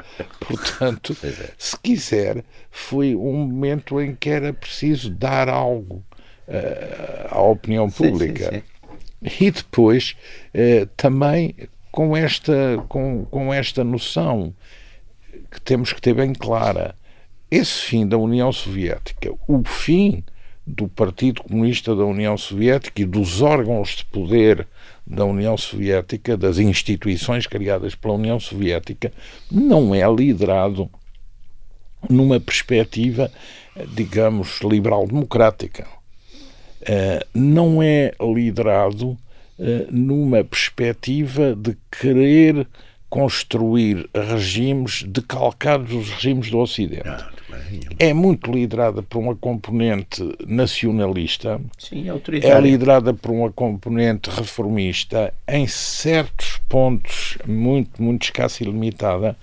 Portanto, 0.40 1.16
é. 1.22 1.50
se 1.58 1.76
quiser, 1.78 2.44
foi 2.70 3.14
um 3.16 3.46
momento 3.46 4.00
em 4.00 4.14
que 4.14 4.30
era 4.30 4.52
preciso 4.52 5.10
dar 5.10 5.48
algo 5.48 6.04
uh, 6.48 7.28
à 7.34 7.40
opinião 7.40 7.90
pública. 7.90 8.50
Sim, 8.50 8.62
sim, 9.22 9.30
sim. 9.30 9.44
E 9.44 9.50
depois, 9.50 10.16
uh, 10.54 10.86
também 10.96 11.54
com 11.90 12.16
esta, 12.16 12.84
com, 12.88 13.24
com 13.24 13.52
esta 13.52 13.82
noção 13.82 14.54
que 15.50 15.60
temos 15.60 15.92
que 15.92 16.00
ter 16.00 16.14
bem 16.14 16.32
clara, 16.32 16.94
esse 17.50 17.80
fim 17.80 18.06
da 18.06 18.18
União 18.18 18.52
Soviética, 18.52 19.32
o 19.48 19.62
fim 19.64 20.22
do 20.66 20.88
Partido 20.88 21.42
Comunista 21.42 21.94
da 21.94 22.04
União 22.04 22.36
Soviética 22.36 23.00
e 23.00 23.04
dos 23.04 23.40
órgãos 23.40 23.90
de 23.96 24.04
poder 24.06 24.66
da 25.06 25.24
União 25.24 25.56
Soviética, 25.56 26.36
das 26.36 26.58
instituições 26.58 27.46
criadas 27.46 27.94
pela 27.94 28.14
União 28.14 28.40
Soviética, 28.40 29.12
não 29.50 29.94
é 29.94 30.02
liderado 30.12 30.90
numa 32.10 32.40
perspectiva, 32.40 33.30
digamos, 33.94 34.60
liberal-democrática. 34.62 35.86
Eh, 36.82 37.24
não 37.32 37.82
é 37.82 38.12
liderado 38.20 39.16
eh, 39.58 39.86
numa 39.90 40.42
perspectiva 40.42 41.54
de 41.54 41.76
querer 41.90 42.66
construir 43.08 44.08
regimes 44.12 45.04
decalcados 45.04 45.88
dos 45.88 46.10
regimes 46.10 46.50
do 46.50 46.58
Ocidente. 46.58 47.35
É 47.98 48.12
muito 48.12 48.50
liderada 48.50 49.02
por 49.02 49.18
uma 49.18 49.34
componente 49.34 50.22
nacionalista, 50.46 51.60
Sim, 51.78 52.06
é 52.42 52.60
liderada 52.60 53.12
por 53.14 53.30
uma 53.30 53.50
componente 53.50 54.30
reformista, 54.30 55.32
em 55.48 55.66
certos 55.66 56.58
pontos 56.68 57.38
muito, 57.46 58.02
muito 58.02 58.24
escassa 58.24 58.62
e 58.62 58.66
limitada, 58.66 59.36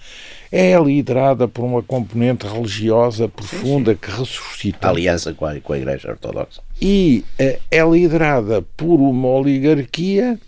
é 0.52 0.78
liderada 0.78 1.48
por 1.48 1.64
uma 1.64 1.82
componente 1.82 2.46
religiosa 2.46 3.28
profunda 3.28 3.92
sim, 3.92 3.98
sim. 3.98 4.02
que 4.02 4.20
ressuscita. 4.20 4.88
A 4.88 4.92
aliança 4.92 5.34
com 5.34 5.46
a, 5.46 5.60
com 5.60 5.74
a 5.74 5.78
Igreja 5.78 6.12
Ortodoxa. 6.12 6.62
E 6.82 7.24
é, 7.40 7.60
é 7.72 7.84
liderada 7.84 8.62
por 8.78 9.00
uma 9.00 9.30
oligarquia 9.30 10.40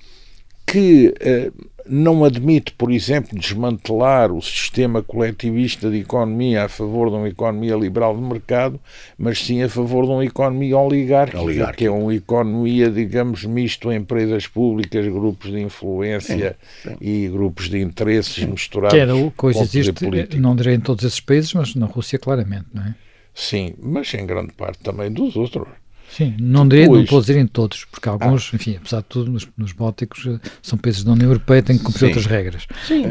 que 0.66 1.14
eh, 1.20 1.52
não 1.88 2.24
admite, 2.24 2.72
por 2.72 2.92
exemplo, 2.92 3.38
desmantelar 3.38 4.32
o 4.32 4.42
sistema 4.42 5.04
coletivista 5.04 5.90
de 5.90 6.00
economia 6.00 6.66
a 6.66 6.70
favor 6.70 7.10
de 7.10 7.16
uma 7.16 7.30
economia 7.30 7.76
liberal 7.76 8.16
de 8.16 8.22
mercado, 8.22 8.80
mas 9.18 9.40
sim 9.40 9.62
a 9.62 9.70
favor 9.70 10.06
de 10.06 10.12
uma 10.12 10.26
economia 10.26 10.78
oligárquica, 10.78 11.42
oligárquica. 11.42 11.78
que 11.78 11.86
é 11.86 11.92
uma 11.92 12.14
economia, 12.14 12.90
digamos, 12.90 13.46
misto 13.46 13.90
a 13.90 13.96
empresas 13.96 14.48
públicas, 14.48 15.06
grupos 15.08 15.52
de 15.52 15.62
influência 15.62 16.56
sim, 16.82 16.90
sim. 16.90 16.98
e 17.00 17.28
grupos 17.30 17.70
de 17.70 17.80
interesses 17.80 18.44
misturados. 18.44 18.96
Que 18.96 19.02
era 19.02 19.16
o 19.16 19.32
que 19.32 19.48
existe, 19.48 19.94
político. 19.94 20.42
não 20.42 20.56
direi 20.56 20.76
em 20.76 20.80
todos 20.80 21.04
esses 21.06 21.20
países, 21.20 21.54
mas 21.54 21.76
na 21.76 21.86
Rússia 21.86 22.18
claramente, 22.18 22.66
não 22.74 22.84
é? 22.84 22.96
Sim, 23.34 23.76
mas 23.80 24.14
em 24.14 24.26
grande 24.26 24.54
parte 24.54 24.80
também 24.80 25.12
dos 25.12 25.36
outros. 25.36 25.68
Sim, 26.16 26.34
não, 26.40 26.66
direi, 26.66 26.88
não 26.88 27.02
estou 27.02 27.18
a 27.18 27.22
dizer 27.22 27.36
em 27.36 27.46
todos, 27.46 27.84
porque 27.84 28.08
alguns, 28.08 28.50
ah. 28.54 28.56
enfim, 28.56 28.78
apesar 28.78 29.00
de 29.00 29.08
tudo, 29.08 29.30
nos, 29.30 29.46
nos 29.58 29.74
Bálticos 29.74 30.26
eh, 30.26 30.40
são 30.62 30.80
países 30.80 31.04
da 31.04 31.12
União 31.12 31.28
Europeia 31.28 31.62
têm 31.62 31.78
que 31.78 31.84
cumprir 31.84 32.00
Sim. 32.00 32.06
outras 32.06 32.26
regras. 32.26 32.68
Sim, 32.88 33.08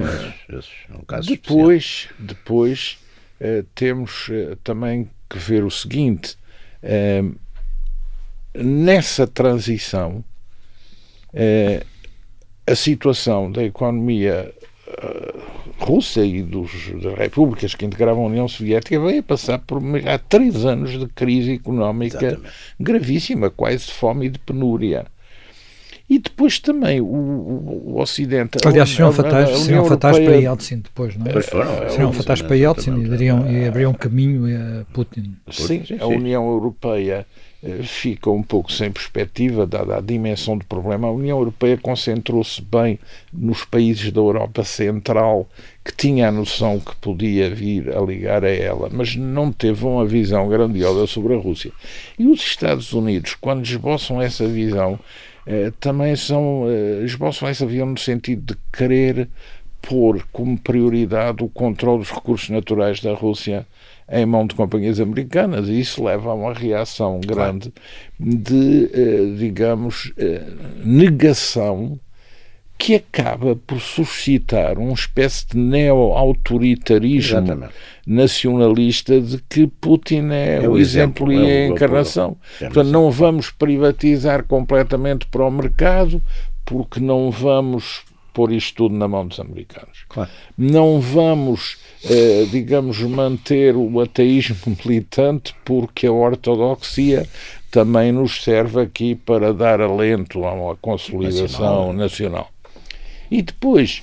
mas 0.48 0.64
é 0.90 0.96
um 0.96 1.04
caso 1.04 1.28
Depois, 1.28 2.08
depois 2.18 2.96
uh, 3.42 3.62
temos 3.74 4.28
uh, 4.28 4.56
também 4.64 5.10
que 5.28 5.36
ver 5.36 5.64
o 5.64 5.70
seguinte: 5.70 6.38
uh, 6.82 7.38
nessa 8.54 9.26
transição, 9.26 10.24
a 12.66 12.74
situação 12.74 13.52
da 13.52 13.64
economia 13.64 14.50
Rússia 15.78 16.24
e 16.24 16.42
dos, 16.42 16.70
das 17.02 17.14
repúblicas 17.14 17.74
que 17.74 17.84
integravam 17.84 18.24
a 18.24 18.28
União 18.28 18.48
Soviética 18.48 18.98
veio 19.00 19.20
a 19.20 19.22
passar 19.22 19.58
por 19.58 19.82
há 20.06 20.18
três 20.18 20.64
anos 20.64 20.98
de 20.98 21.06
crise 21.08 21.54
económica 21.54 22.26
Exatamente. 22.26 22.54
gravíssima, 22.78 23.50
quase 23.50 23.86
de 23.86 23.92
fome 23.92 24.26
e 24.26 24.30
de 24.30 24.38
penúria. 24.38 25.06
E 26.08 26.18
depois 26.18 26.58
também 26.58 27.00
o, 27.00 27.06
o 27.06 28.00
Ocidente. 28.00 28.58
Aliás, 28.64 28.90
seriam 28.90 29.10
fatais, 29.10 29.58
seriam 29.60 29.84
fatais 29.86 30.18
para 30.18 30.36
Yeltsin 30.36 30.78
depois, 30.80 31.16
não 31.16 31.26
é? 31.26 31.42
Foram, 31.42 31.90
seriam 31.90 32.12
fatais 32.12 32.42
para 32.42 32.56
Yeltsin 32.56 33.00
e, 33.00 33.08
dariam, 33.08 33.50
e 33.50 33.66
abriam 33.66 33.94
caminho 33.94 34.44
a 34.46 34.84
Putin. 34.92 35.34
Sim, 35.50 35.82
a 35.98 36.06
União 36.06 36.46
Europeia 36.46 37.26
fica 37.82 38.30
um 38.30 38.42
pouco 38.42 38.70
sem 38.70 38.92
perspectiva, 38.92 39.66
dada 39.66 39.96
a 39.96 40.00
dimensão 40.00 40.58
do 40.58 40.64
problema. 40.64 41.08
A 41.08 41.12
União 41.12 41.38
Europeia 41.38 41.78
concentrou-se 41.78 42.60
bem 42.60 42.98
nos 43.32 43.64
países 43.64 44.12
da 44.12 44.20
Europa 44.20 44.64
Central, 44.64 45.48
que 45.84 45.94
tinha 45.94 46.28
a 46.28 46.32
noção 46.32 46.78
que 46.78 46.94
podia 46.96 47.48
vir 47.54 47.96
a 47.96 48.00
ligar 48.00 48.44
a 48.44 48.50
ela, 48.50 48.88
mas 48.92 49.16
não 49.16 49.50
teve 49.50 49.84
uma 49.84 50.04
visão 50.04 50.48
grandiosa 50.48 51.06
sobre 51.06 51.34
a 51.34 51.38
Rússia. 51.38 51.72
E 52.18 52.26
os 52.26 52.40
Estados 52.40 52.92
Unidos, 52.92 53.34
quando 53.40 53.64
esboçam 53.64 54.20
essa 54.20 54.46
visão, 54.46 54.98
eh, 55.46 55.72
também 55.80 56.14
são, 56.16 56.66
eh, 56.68 57.04
esboçam 57.04 57.48
essa 57.48 57.66
visão 57.66 57.86
no 57.86 57.98
sentido 57.98 58.54
de 58.54 58.60
querer 58.76 59.28
pôr 59.80 60.26
como 60.32 60.58
prioridade 60.58 61.42
o 61.42 61.48
controle 61.48 61.98
dos 62.00 62.10
recursos 62.10 62.48
naturais 62.48 63.00
da 63.00 63.14
Rússia 63.14 63.66
em 64.10 64.26
mão 64.26 64.46
de 64.46 64.54
companhias 64.54 65.00
americanas 65.00 65.68
e 65.68 65.80
isso 65.80 66.04
leva 66.04 66.30
a 66.30 66.34
uma 66.34 66.52
reação 66.52 67.20
grande 67.20 67.72
de, 68.20 68.90
eh, 68.92 69.34
digamos, 69.38 70.12
eh, 70.18 70.42
negação 70.84 71.98
que 72.76 72.96
acaba 72.96 73.56
por 73.56 73.80
suscitar 73.80 74.78
uma 74.78 74.92
espécie 74.92 75.46
de 75.48 75.56
neo-autoritarismo 75.56 77.66
nacionalista 78.06 79.20
de 79.20 79.38
que 79.48 79.66
Putin 79.66 80.30
é, 80.32 80.62
é 80.62 80.68
o, 80.68 80.76
exemplo, 80.76 81.32
exemplo, 81.32 81.32
e 81.32 81.50
é 81.50 81.64
a 81.64 81.68
encarnação. 81.68 82.36
Portanto, 82.58 82.90
não 82.90 83.10
vamos 83.10 83.50
privatizar 83.50 84.44
completamente 84.44 85.26
para 85.26 85.46
o 85.46 85.50
mercado, 85.50 86.20
porque 86.64 87.00
não 87.00 87.30
vamos 87.30 88.02
pôr 88.34 88.52
isto 88.52 88.74
tudo 88.74 88.96
na 88.96 89.08
mão 89.08 89.26
dos 89.26 89.40
americanos. 89.40 90.04
Claro. 90.08 90.28
Não 90.58 91.00
vamos, 91.00 91.78
eh, 92.04 92.46
digamos, 92.50 93.00
manter 93.00 93.76
o 93.76 94.00
ateísmo 94.00 94.56
militante 94.84 95.54
porque 95.64 96.06
a 96.06 96.12
ortodoxia 96.12 97.26
também 97.70 98.12
nos 98.12 98.42
serve 98.42 98.80
aqui 98.82 99.14
para 99.14 99.54
dar 99.54 99.80
alento 99.80 100.44
a 100.44 100.52
uma 100.52 100.76
consolidação 100.76 101.92
nacional. 101.92 101.92
nacional. 101.92 102.50
E 103.30 103.40
depois, 103.40 104.02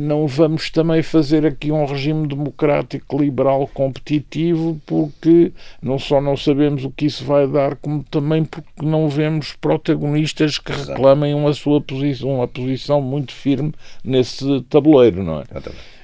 não 0.00 0.26
vamos 0.26 0.70
também 0.70 1.02
fazer 1.02 1.44
aqui 1.44 1.72
um 1.72 1.84
regime 1.84 2.28
democrático 2.28 3.20
liberal 3.20 3.68
competitivo 3.74 4.80
porque 4.86 5.52
não 5.82 5.98
só 5.98 6.20
não 6.20 6.36
sabemos 6.36 6.84
o 6.84 6.90
que 6.90 7.06
isso 7.06 7.24
vai 7.24 7.46
dar 7.46 7.74
como 7.76 8.04
também 8.04 8.44
porque 8.44 8.68
não 8.82 9.08
vemos 9.08 9.54
protagonistas 9.54 10.58
que 10.58 10.70
reclamem 10.70 11.34
uma 11.34 11.52
sua 11.52 11.80
posição 11.80 12.36
uma 12.36 12.46
posição 12.46 13.00
muito 13.00 13.32
firme 13.32 13.72
nesse 14.04 14.62
tabuleiro 14.68 15.24
não 15.24 15.40
é? 15.40 15.44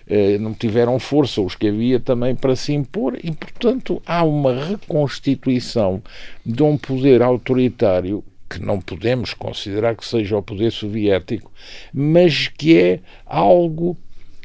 Eh, 0.07 0.37
não 0.39 0.53
tiveram 0.53 0.99
força 0.99 1.41
os 1.41 1.55
que 1.55 1.69
havia 1.69 1.99
também 1.99 2.35
para 2.35 2.55
se 2.55 2.75
impor 2.75 3.19
e 3.23 3.31
portanto 3.33 4.03
há 4.05 4.23
uma 4.23 4.53
reconstituição 4.53 6.03
de 6.45 6.63
um 6.63 6.77
poder 6.77 7.23
autoritário 7.23 8.23
que 8.49 8.61
não 8.61 8.81
podemos 8.81 9.35
considerar 9.35 9.97
que 9.97 10.07
seja 10.07 10.37
o 10.37 10.43
poder 10.43 10.71
soviético, 10.71 11.51
mas 11.93 12.49
que 12.49 12.79
é 12.79 13.01
algo 13.27 13.97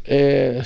é, 0.06 0.62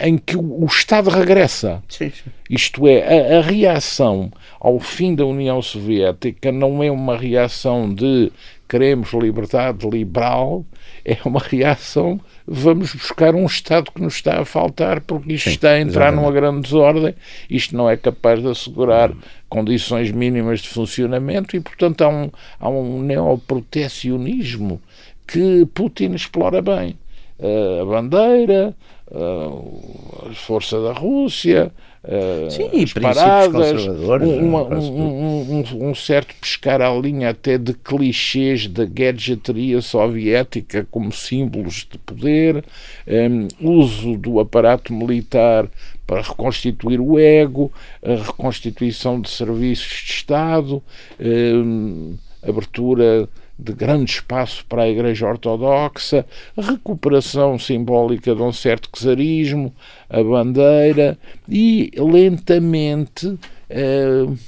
em 0.00 0.16
que 0.16 0.36
o, 0.36 0.64
Estado 0.64 1.10
regressa. 1.10 1.82
Sim, 1.88 2.10
sim. 2.10 2.30
Isto 2.48 2.88
é, 2.88 3.36
a, 3.36 3.38
a, 3.38 3.42
reação 3.42 4.32
ao 4.58 4.80
fim 4.80 5.14
da 5.14 5.24
União 5.24 5.60
Soviética 5.60 6.50
não 6.50 6.82
é 6.82 6.90
uma 6.90 7.16
reação 7.16 7.92
de 7.92 8.32
queremos 8.70 9.12
liberdade 9.12 9.88
liberal, 9.88 10.64
é 11.04 11.18
uma 11.24 11.40
reação 11.40 12.20
vamos 12.52 12.92
buscar 12.92 13.32
um 13.36 13.46
Estado 13.46 13.92
que 13.92 14.02
nos 14.02 14.14
está 14.14 14.40
a 14.40 14.44
faltar 14.44 15.00
porque 15.02 15.34
isto 15.34 15.50
Sim, 15.50 15.54
está 15.54 15.70
a 15.70 15.80
entrar 15.80 16.08
exatamente. 16.08 16.20
numa 16.20 16.32
grande 16.32 16.62
desordem, 16.62 17.14
isto 17.48 17.76
não 17.76 17.88
é 17.88 17.96
capaz 17.96 18.42
de 18.42 18.48
assegurar 18.48 19.12
condições 19.48 20.10
mínimas 20.10 20.60
de 20.60 20.68
funcionamento 20.68 21.56
e, 21.56 21.60
portanto, 21.60 22.02
há 22.02 22.08
um, 22.08 22.30
há 22.58 22.68
um 22.68 23.00
neoprotecionismo 23.02 24.80
que 25.28 25.64
Putin 25.72 26.12
explora 26.14 26.60
bem. 26.60 26.98
Uh, 27.38 27.82
a 27.82 27.84
bandeira, 27.84 28.74
uh, 29.12 30.28
a 30.28 30.34
força 30.34 30.80
da 30.82 30.92
Rússia, 30.92 31.72
uh, 32.04 32.50
Sim, 32.50 32.82
as 32.82 32.92
paradas, 32.92 33.86
um, 33.86 34.56
um, 34.56 35.62
um, 35.62 35.90
um, 35.90 35.94
certo 35.94 36.34
pescar 36.40 36.80
à 36.80 36.90
linha 36.92 37.30
até 37.30 37.58
de 37.58 37.74
clichês 37.74 38.66
da 38.66 38.84
gadgeteria 38.84 39.80
soviética 39.80 40.86
como 40.90 41.12
símbolos 41.12 41.86
de 41.90 41.98
poder, 41.98 42.64
um, 43.06 43.78
uso 43.78 44.16
do 44.16 44.40
aparato 44.40 44.92
militar 44.92 45.68
para 46.06 46.22
reconstituir 46.22 47.00
o 47.00 47.18
ego, 47.18 47.72
a 48.02 48.14
reconstituição 48.14 49.20
de 49.20 49.30
serviços 49.30 50.04
de 50.04 50.12
Estado, 50.12 50.82
hum, 51.20 52.16
abertura 52.42 53.28
de 53.62 53.72
grande 53.72 54.10
espaço 54.10 54.64
para 54.66 54.82
a 54.82 54.88
Igreja 54.88 55.26
Ortodoxa, 55.26 56.24
a 56.56 56.62
recuperação 56.62 57.58
simbólica 57.58 58.34
de 58.34 58.42
um 58.42 58.52
certo 58.52 58.88
czarismo, 58.92 59.72
a 60.08 60.22
bandeira 60.22 61.18
e, 61.48 61.90
lentamente, 61.96 63.26
uh, 63.26 64.38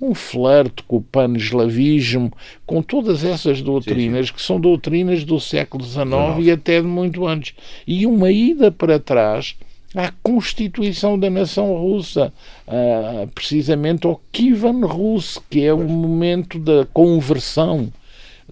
um 0.00 0.14
flerte 0.14 0.82
com 0.84 0.96
o 0.96 1.02
pan-eslavismo, 1.02 2.32
com 2.66 2.82
todas 2.82 3.24
essas 3.24 3.60
doutrinas, 3.60 4.26
sim, 4.26 4.32
sim. 4.32 4.34
que 4.34 4.42
são 4.42 4.60
doutrinas 4.60 5.24
do 5.24 5.38
século 5.40 5.84
XIX 5.84 6.10
e 6.40 6.50
até 6.50 6.80
de 6.80 6.86
muito 6.86 7.26
antes. 7.26 7.54
E 7.86 8.06
uma 8.06 8.30
ida 8.30 8.70
para 8.70 8.98
trás 8.98 9.56
à 9.94 10.12
constituição 10.22 11.18
da 11.18 11.28
nação 11.28 11.74
russa, 11.74 12.32
uh, 12.66 13.26
precisamente 13.34 14.06
ao 14.06 14.20
Kivan 14.30 14.86
Rus, 14.86 15.38
que 15.50 15.64
é 15.64 15.72
o 15.72 15.84
momento 15.84 16.58
da 16.58 16.86
conversão 16.92 17.92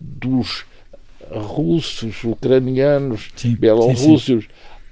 dos 0.01 0.65
russos, 1.31 2.25
ucranianos, 2.25 3.31
sim, 3.37 3.55
belorrússios 3.55 4.47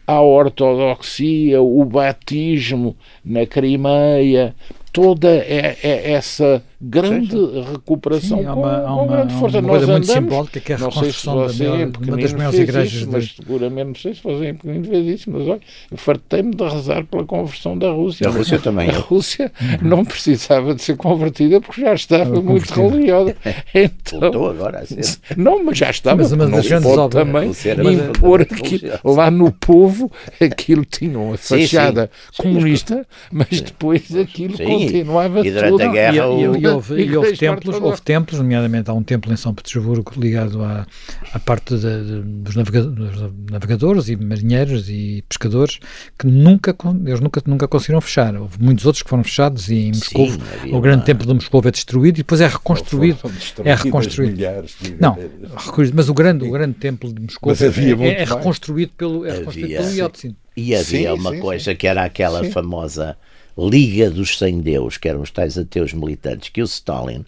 à 0.06 0.20
ortodoxia, 0.20 1.60
o 1.60 1.84
batismo 1.84 2.96
na 3.24 3.44
Crimeia, 3.44 4.54
toda 4.92 5.28
é, 5.28 5.76
é 5.82 6.12
essa 6.12 6.62
grande 6.80 7.30
sim, 7.30 7.64
recuperação 7.72 8.38
sim, 8.38 8.44
há 8.44 8.54
uma, 8.54 8.80
com, 8.80 8.92
uma, 8.92 9.06
grande 9.06 9.34
força. 9.34 9.58
Uma 9.58 9.68
coisa 9.68 9.86
muito 9.86 10.06
simbólica 10.06 10.60
que 10.60 10.72
é 10.72 10.74
a 10.74 10.78
reconstrução 10.78 11.48
se 11.48 11.58
da 11.58 11.70
maior, 11.70 11.90
uma 12.00 12.16
das 12.16 12.32
maiores 12.32 12.58
igrejas. 12.58 12.92
Isso, 12.92 13.08
mas 13.10 13.34
seguramente, 13.36 13.86
não 13.86 13.94
sei 13.94 14.14
se 14.14 14.22
você 14.22 14.48
em 14.48 14.54
pequenino 14.54 14.84
fez 14.84 15.20
isso, 15.20 15.30
mas 15.30 15.48
olha, 15.48 15.60
eu 15.90 15.96
fartei-me 15.96 16.54
de 16.54 16.64
rezar 16.64 17.04
pela 17.04 17.24
conversão 17.24 17.78
da 17.78 17.90
Rússia. 17.90 18.28
A 18.28 18.30
Rússia 18.30 18.58
também. 18.58 18.90
A 18.96 18.98
Rússia 18.98 19.52
uhum. 19.60 19.88
não 19.88 20.04
precisava 20.04 20.74
de 20.74 20.82
ser 20.82 20.96
convertida 20.96 21.60
porque 21.60 21.80
já 21.80 21.94
estava 21.94 22.40
muito 22.40 22.72
religiosa. 22.72 23.36
Então, 23.74 24.20
Voltou 24.20 24.50
agora 24.50 24.80
a 24.80 24.86
ser. 24.86 25.18
Não, 25.36 25.62
mas 25.62 25.78
já 25.78 25.90
estava. 25.90 26.16
Mas, 26.16 26.32
mas 26.32 26.70
não 26.70 26.82
pode 26.82 27.10
também 27.10 27.50
impor 27.94 28.42
aqui, 28.42 28.80
lá 29.04 29.30
no 29.30 29.50
povo 29.52 30.10
aquilo 30.40 30.84
tinha 30.84 31.18
uma 31.18 31.36
fachada 31.38 32.10
sim, 32.30 32.30
sim. 32.32 32.42
comunista, 32.42 33.06
mas 33.30 33.60
depois 33.60 34.14
aquilo 34.14 34.56
continuava 34.58 35.46
e 35.46 35.50
durante 35.50 35.70
tudo. 35.70 35.82
A 35.82 35.88
guerra, 35.88 36.26
e, 36.26 36.42
e, 36.42 36.65
e 36.66 36.74
houve, 36.74 37.02
e 37.02 37.16
houve 37.16 37.36
templos, 37.36 37.76
houve 37.76 38.02
templos, 38.02 38.38
nomeadamente 38.38 38.90
há 38.90 38.94
um 38.94 39.02
templo 39.02 39.32
em 39.32 39.36
São 39.36 39.54
Petersburgo 39.54 40.12
ligado 40.16 40.62
à, 40.62 40.86
à 41.32 41.38
parte 41.38 41.76
de, 41.76 42.04
de, 42.04 42.22
dos, 42.22 42.56
navegadores, 42.56 42.96
dos, 42.96 43.32
navegadores, 43.50 44.08
e 44.08 44.16
marinheiros 44.16 44.88
e 44.88 45.24
pescadores 45.28 45.78
que 46.18 46.26
nunca, 46.26 46.76
eles 47.04 47.20
nunca, 47.20 47.42
nunca 47.46 47.68
conseguiram 47.68 48.00
fechar. 48.00 48.36
Houve 48.36 48.56
muitos 48.60 48.84
outros 48.86 49.02
que 49.02 49.08
foram 49.08 49.24
fechados 49.24 49.68
e 49.70 49.88
em 49.88 49.88
Moscou 49.88 50.28
o 50.72 50.80
grande 50.80 50.98
uma... 50.98 51.04
templo 51.04 51.26
de 51.26 51.34
Moscou 51.34 51.62
é 51.64 51.70
destruído 51.70 52.16
e 52.16 52.18
depois 52.18 52.40
é 52.40 52.46
reconstruído. 52.46 53.18
É 53.64 53.74
reconstruído. 53.74 54.40
Não, 55.00 55.16
mas 55.94 56.08
o 56.08 56.14
grande, 56.14 56.44
o 56.44 56.50
grande 56.50 56.74
templo 56.74 57.12
de 57.12 57.22
Moscou 57.22 57.52
é, 57.52 58.08
é, 58.08 58.24
reconstruído 58.24 58.92
pelo, 58.96 59.24
é 59.24 59.38
reconstruído 59.38 59.68
pelo 59.68 59.90
Yeltsin. 59.90 60.36
E 60.56 60.74
havia 60.74 61.10
sim, 61.12 61.20
uma 61.20 61.32
sim, 61.32 61.40
coisa 61.40 61.70
sim. 61.72 61.76
que 61.76 61.86
era 61.86 62.02
aquela 62.02 62.42
famosa 62.44 63.16
Liga 63.58 64.10
dos 64.10 64.36
Sem 64.36 64.60
Deus, 64.60 64.98
que 64.98 65.08
eram 65.08 65.22
os 65.22 65.30
tais 65.30 65.56
ateus 65.56 65.94
militantes, 65.94 66.50
que 66.50 66.60
o 66.60 66.66
Stalin, 66.66 67.24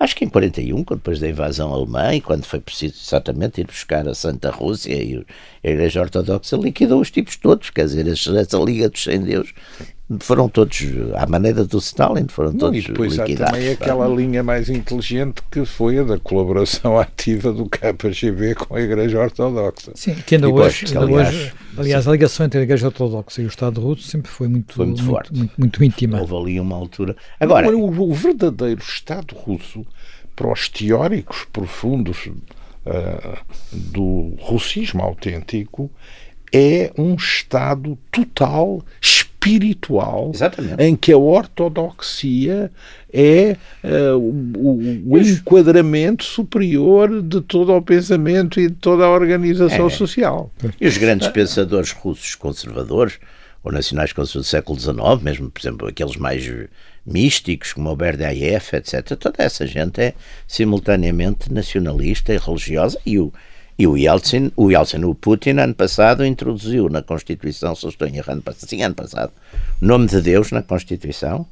acho 0.00 0.16
que 0.16 0.24
em 0.24 0.28
41, 0.28 0.82
depois 0.82 1.20
da 1.20 1.28
invasão 1.28 1.72
alemã, 1.72 2.14
e 2.14 2.22
quando 2.22 2.46
foi 2.46 2.58
preciso 2.58 2.94
exatamente 2.98 3.60
ir 3.60 3.66
buscar 3.66 4.08
a 4.08 4.14
Santa 4.14 4.50
Rússia 4.50 4.94
e 4.94 5.24
a 5.62 5.70
Igreja 5.70 6.00
Ortodoxa, 6.00 6.56
liquidou 6.56 7.00
os 7.00 7.10
tipos 7.10 7.36
todos, 7.36 7.68
quer 7.68 7.84
dizer, 7.84 8.06
essa 8.06 8.58
Liga 8.58 8.88
dos 8.88 9.04
Sem 9.04 9.20
Deus 9.20 9.52
foram 10.20 10.48
todos, 10.48 10.80
à 11.14 11.26
maneira 11.26 11.64
do 11.64 11.78
Stalin, 11.78 12.26
foram 12.28 12.52
Não, 12.52 12.58
todos 12.58 12.78
e 12.82 12.86
depois 12.86 13.16
liquidados. 13.16 13.42
há 13.42 13.56
também 13.56 13.70
aquela 13.70 14.08
linha 14.08 14.42
mais 14.42 14.70
inteligente 14.70 15.42
que 15.50 15.66
foi 15.66 15.98
a 15.98 16.02
da 16.02 16.18
colaboração 16.18 16.96
ativa 16.98 17.52
do 17.52 17.68
KGB 17.68 18.54
com 18.54 18.74
a 18.74 18.80
Igreja 18.80 19.20
Ortodoxa. 19.20 19.92
Sim, 19.94 20.14
que 20.14 20.36
ainda, 20.36 20.48
hoje, 20.48 20.86
ainda 20.86 21.00
aliás, 21.00 21.28
hoje, 21.28 21.52
aliás, 21.76 22.08
a 22.08 22.12
ligação 22.12 22.46
entre 22.46 22.60
a 22.60 22.62
Igreja 22.62 22.86
Ortodoxa 22.86 23.42
e 23.42 23.44
o 23.44 23.48
Estado 23.48 23.80
russo 23.82 24.04
sempre 24.04 24.30
foi 24.30 24.48
muito, 24.48 24.72
foi 24.72 24.86
muito, 24.86 25.02
muito 25.02 25.12
forte, 25.12 25.30
muito, 25.30 25.40
muito, 25.58 25.78
muito 25.80 25.84
íntima. 25.84 26.20
Houve 26.20 26.34
ali 26.34 26.60
uma 26.60 26.76
altura. 26.76 27.14
Agora, 27.38 27.68
o, 27.68 28.10
o 28.10 28.14
verdadeiro 28.14 28.80
Estado 28.80 29.34
russo, 29.34 29.84
para 30.34 30.50
os 30.50 30.70
teóricos 30.70 31.46
profundos 31.52 32.26
uh, 32.26 33.38
do 33.72 34.34
russismo 34.38 35.02
autêntico 35.02 35.90
é 36.50 36.90
um 36.96 37.14
estado 37.14 37.98
total 38.10 38.82
espiritual 39.02 39.27
Exatamente. 40.34 40.82
em 40.82 40.94
que 40.94 41.12
a 41.12 41.18
ortodoxia 41.18 42.70
é 43.12 43.56
uh, 43.82 44.16
o, 44.18 45.14
o 45.14 45.18
enquadramento 45.18 46.24
superior 46.24 47.22
de 47.22 47.40
todo 47.40 47.72
o 47.72 47.82
pensamento 47.82 48.60
e 48.60 48.68
de 48.68 48.74
toda 48.74 49.04
a 49.04 49.10
organização 49.10 49.86
é. 49.86 49.90
social. 49.90 50.52
E 50.80 50.86
os 50.86 50.98
grandes 50.98 51.28
pensadores 51.28 51.92
russos 51.92 52.34
conservadores 52.34 53.18
ou 53.64 53.72
nacionais 53.72 54.12
conservadores 54.12 54.46
do 54.46 54.50
século 54.50 54.78
XIX, 54.78 55.22
mesmo, 55.22 55.50
por 55.50 55.60
exemplo, 55.60 55.88
aqueles 55.88 56.16
mais 56.16 56.48
místicos, 57.04 57.72
como 57.72 57.90
o 57.90 57.96
Berdayev, 57.96 58.64
etc., 58.74 59.16
toda 59.16 59.42
essa 59.42 59.66
gente 59.66 60.00
é 60.00 60.14
simultaneamente 60.46 61.52
nacionalista 61.52 62.34
e 62.34 62.38
religiosa 62.38 62.98
e 63.04 63.18
o 63.18 63.32
e 63.78 63.86
o 63.86 63.96
Yeltsin, 63.96 64.50
o 64.56 64.70
Yeltsin, 64.70 65.04
o 65.04 65.14
Putin, 65.14 65.58
ano 65.58 65.74
passado, 65.74 66.26
introduziu 66.26 66.88
na 66.88 67.00
Constituição, 67.00 67.76
se 67.76 67.86
estou 67.86 68.08
errando, 68.08 68.42
sim, 68.56 68.82
ano 68.82 68.94
passado, 68.94 69.32
o 69.80 69.86
nome 69.86 70.06
de 70.06 70.20
Deus 70.20 70.50
na 70.50 70.62
Constituição 70.62 71.46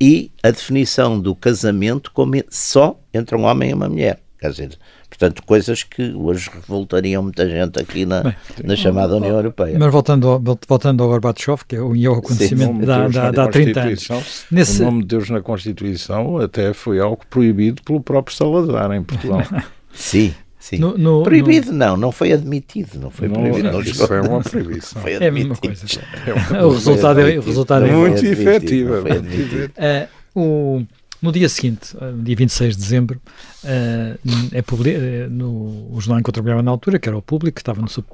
e 0.00 0.30
a 0.40 0.52
definição 0.52 1.18
do 1.18 1.34
casamento 1.34 2.12
como 2.12 2.36
só 2.48 2.96
entre 3.12 3.36
um 3.36 3.42
homem 3.44 3.70
e 3.70 3.74
uma 3.74 3.88
mulher. 3.88 4.20
Quer 4.38 4.50
dizer, 4.52 4.78
portanto, 5.08 5.42
coisas 5.42 5.82
que 5.82 6.12
hoje 6.12 6.48
revoltariam 6.54 7.24
muita 7.24 7.48
gente 7.50 7.80
aqui 7.80 8.06
na, 8.06 8.22
Bem, 8.22 8.34
na 8.62 8.76
chamada 8.76 9.16
União 9.16 9.34
Europeia. 9.34 9.76
Mas 9.76 9.90
voltando 9.90 10.28
ao, 10.28 10.40
voltando 10.68 11.02
ao 11.02 11.08
Gorbachev, 11.08 11.62
que 11.66 11.74
é 11.74 11.80
o, 11.80 12.12
acontecimento 12.12 12.86
da, 12.86 13.08
da, 13.08 13.30
da, 13.32 13.44
há 13.44 13.48
30 13.48 13.80
anos. 13.80 14.08
Nesse... 14.48 14.80
O 14.80 14.84
nome 14.84 15.00
de 15.00 15.08
Deus 15.08 15.28
na 15.28 15.40
Constituição 15.40 16.38
até 16.38 16.72
foi 16.72 17.00
algo 17.00 17.26
proibido 17.28 17.82
pelo 17.82 18.00
próprio 18.00 18.36
Salazar 18.36 18.92
em 18.92 19.02
Portugal. 19.02 19.42
Sim. 19.92 20.32
Sim. 20.58 20.78
No, 20.78 20.98
no, 20.98 21.22
proibido 21.22 21.70
no... 21.70 21.78
não, 21.78 21.96
não 21.96 22.12
foi 22.12 22.32
admitido, 22.32 22.98
não 22.98 23.10
foi 23.10 23.28
proibido. 23.28 23.70
Não, 23.70 23.80
isso 23.80 24.12
é 24.12 24.20
uma 24.20 24.42
proibição. 24.42 25.00
Foi 25.02 25.12
é 25.12 25.28
a 25.28 25.30
mesma 25.30 25.56
coisa. 25.56 25.86
É 26.52 26.64
o 26.64 26.70
resultado 26.70 27.20
é, 27.20 27.38
o 27.38 27.42
resultado 27.42 27.86
é 27.86 27.92
muito 27.92 28.24
efetivo. 28.24 28.94
Uh, 28.94 30.08
o, 30.34 30.86
no 31.22 31.32
dia 31.32 31.48
seguinte, 31.48 31.96
eh, 32.00 32.12
dia 32.22 32.36
26 32.36 32.76
de 32.76 32.82
dezembro, 32.82 33.20
uh, 33.64 34.18
é 34.52 34.62
publi 34.62 34.96
no 35.30 35.88
o 35.92 36.00
jornal 36.00 36.20
em 36.20 36.22
que 36.22 36.30
eu 36.30 36.32
trabalhava 36.32 36.62
na 36.62 36.70
altura, 36.70 36.98
que 36.98 37.08
era 37.08 37.16
o 37.16 37.22
Público, 37.22 37.56
que 37.56 37.60
estava 37.60 37.80
no 37.80 37.88
seu 37.88 38.04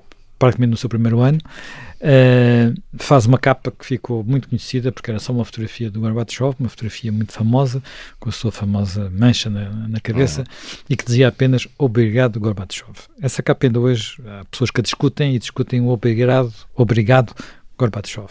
praticamente 0.44 0.70
no 0.70 0.76
seu 0.76 0.90
primeiro 0.90 1.20
ano, 1.20 1.38
uh, 1.38 2.82
faz 2.98 3.24
uma 3.24 3.38
capa 3.38 3.70
que 3.70 3.86
ficou 3.86 4.22
muito 4.22 4.46
conhecida 4.46 4.92
porque 4.92 5.10
era 5.10 5.18
só 5.18 5.32
uma 5.32 5.44
fotografia 5.44 5.90
do 5.90 6.00
Gorbachev, 6.00 6.54
uma 6.60 6.68
fotografia 6.68 7.10
muito 7.10 7.32
famosa, 7.32 7.82
com 8.20 8.28
a 8.28 8.32
sua 8.32 8.52
famosa 8.52 9.10
mancha 9.10 9.48
na, 9.48 9.70
na 9.88 10.00
cabeça, 10.00 10.42
uhum. 10.42 10.84
e 10.90 10.96
que 10.96 11.04
dizia 11.04 11.28
apenas 11.28 11.66
Obrigado 11.78 12.38
Gorbachev. 12.38 12.92
Essa 13.22 13.42
capa 13.42 13.66
ainda 13.66 13.80
hoje 13.80 14.16
há 14.26 14.44
pessoas 14.44 14.70
que 14.70 14.80
a 14.80 14.82
discutem 14.82 15.34
e 15.34 15.38
discutem 15.38 15.80
o 15.80 15.88
Obrigado, 15.88 16.52
obrigado 16.74 17.34
Gorbachev. 17.78 18.28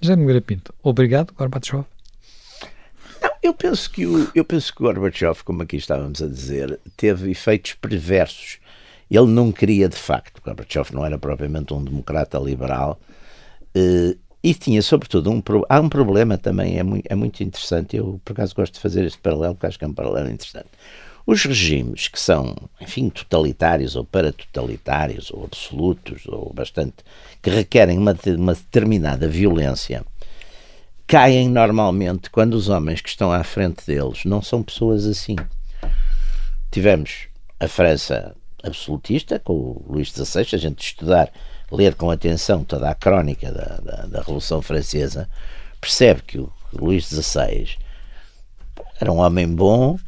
Já 0.00 0.16
Nogueira 0.16 0.40
Pinto, 0.40 0.72
Obrigado 0.82 1.34
Gorbachev? 1.34 1.84
Não, 3.22 3.30
eu 3.42 3.52
penso 3.52 3.90
que 3.90 4.06
o, 4.06 4.30
eu 4.34 4.44
penso 4.46 4.74
que 4.74 4.82
o 4.82 4.86
Gorbachev, 4.86 5.42
como 5.44 5.62
aqui 5.62 5.76
estávamos 5.76 6.22
a 6.22 6.26
dizer, 6.26 6.80
teve 6.96 7.30
efeitos 7.30 7.74
perversos 7.74 8.63
ele 9.10 9.26
não 9.26 9.52
queria, 9.52 9.88
de 9.88 9.96
facto, 9.96 10.42
Gorbachev 10.42 10.92
não 10.92 11.04
era 11.04 11.18
propriamente 11.18 11.72
um 11.74 11.82
democrata 11.82 12.38
liberal, 12.38 12.98
eh, 13.74 14.16
e 14.42 14.52
tinha, 14.52 14.82
sobretudo, 14.82 15.30
um, 15.30 15.42
há 15.70 15.80
um 15.80 15.88
problema 15.88 16.36
também, 16.36 16.78
é 16.78 16.82
muito, 16.82 17.06
é 17.08 17.14
muito 17.14 17.42
interessante, 17.42 17.96
eu 17.96 18.20
por 18.22 18.32
acaso 18.32 18.54
gosto 18.54 18.74
de 18.74 18.80
fazer 18.80 19.04
este 19.04 19.18
paralelo, 19.18 19.54
porque 19.54 19.66
acho 19.66 19.78
que 19.78 19.86
é 19.86 19.88
um 19.88 19.94
paralelo 19.94 20.30
interessante. 20.30 20.68
Os 21.26 21.42
regimes 21.44 22.08
que 22.08 22.20
são, 22.20 22.54
enfim, 22.78 23.08
totalitários 23.08 23.96
ou 23.96 24.04
paratotalitários, 24.04 25.30
ou 25.30 25.44
absolutos, 25.44 26.26
ou 26.26 26.52
bastante, 26.52 26.96
que 27.42 27.48
requerem 27.48 27.96
uma, 27.96 28.14
uma 28.36 28.52
determinada 28.52 29.26
violência, 29.26 30.04
caem 31.06 31.48
normalmente 31.48 32.28
quando 32.28 32.52
os 32.52 32.68
homens 32.68 33.00
que 33.00 33.08
estão 33.08 33.32
à 33.32 33.42
frente 33.42 33.86
deles 33.86 34.26
não 34.26 34.42
são 34.42 34.62
pessoas 34.62 35.06
assim. 35.06 35.36
Tivemos 36.70 37.28
a 37.58 37.66
França 37.66 38.36
absolutista, 38.64 39.38
com 39.38 39.52
o 39.52 39.84
Luís 39.88 40.08
XVI, 40.08 40.46
a 40.52 40.56
gente 40.56 40.84
estudar, 40.84 41.30
ler 41.70 41.94
com 41.94 42.10
atenção 42.10 42.64
toda 42.64 42.90
a 42.90 42.94
crónica 42.94 43.52
da, 43.52 43.76
da, 43.76 44.06
da 44.06 44.18
Revolução 44.20 44.62
Francesa, 44.62 45.28
percebe 45.80 46.22
que 46.22 46.38
o 46.38 46.50
Luís 46.72 47.04
XVI 47.04 47.76
era 49.00 49.12
um 49.12 49.18
homem 49.18 49.46
bom, 49.46 49.98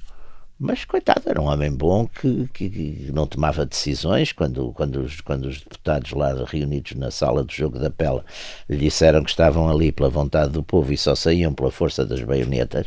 mas 0.59 0.85
coitado, 0.87 1.23
era 1.27 1.40
um 1.40 1.47
homem 1.47 1.71
bom 1.71 2.07
que, 2.07 2.49
que, 2.55 2.71
que, 2.71 3.12
não 3.12 3.27
tomava 3.27 3.66
decisões 3.66 4.33
quando, 4.33 4.73
quando, 4.73 5.01
os, 5.03 5.21
quando 5.21 5.47
os 5.47 5.61
deputados 5.61 6.12
lá 6.12 6.33
reunidos 6.47 6.92
na 6.92 7.11
sala 7.11 7.45
do 7.45 7.53
jogo 7.53 7.79
da 7.79 7.90
pela 7.90 8.25
lhe 8.69 8.79
disseram 8.79 9.23
que 9.23 9.29
estavam 9.29 9.69
ali 9.69 9.92
pela 9.92 10.09
vontade 10.09 10.53
do 10.53 10.62
povo 10.62 10.92
e 10.92 10.97
só 10.97 11.14
saíam 11.14 11.53
pela 11.53 11.71
força 11.71 12.07
das 12.07 12.23
baionetas. 12.23 12.87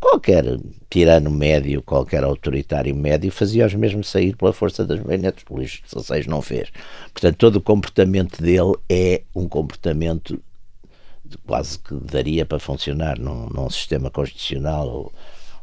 Qualquer 0.00 0.44
tirano 0.88 1.30
médio, 1.30 1.82
qualquer 1.82 2.22
autoritário 2.22 2.94
médio 2.94 3.32
fazia 3.32 3.66
os 3.66 3.74
mesmos 3.74 4.08
sair 4.08 4.36
pela 4.36 4.52
força 4.52 4.84
das 4.84 5.00
baionetas. 5.00 5.42
O 5.50 5.56
Luís 5.56 5.80
XVI 5.86 6.26
não 6.28 6.40
fez. 6.40 6.70
Portanto, 7.12 7.36
todo 7.36 7.56
o 7.56 7.60
comportamento 7.60 8.40
dele 8.40 8.74
é 8.88 9.22
um 9.34 9.48
comportamento 9.48 10.40
quase 11.46 11.78
que 11.78 11.94
daria 11.94 12.46
para 12.46 12.58
funcionar 12.58 13.18
num, 13.18 13.48
num 13.48 13.68
sistema 13.68 14.10
constitucional 14.10 14.88
ou, 14.88 15.12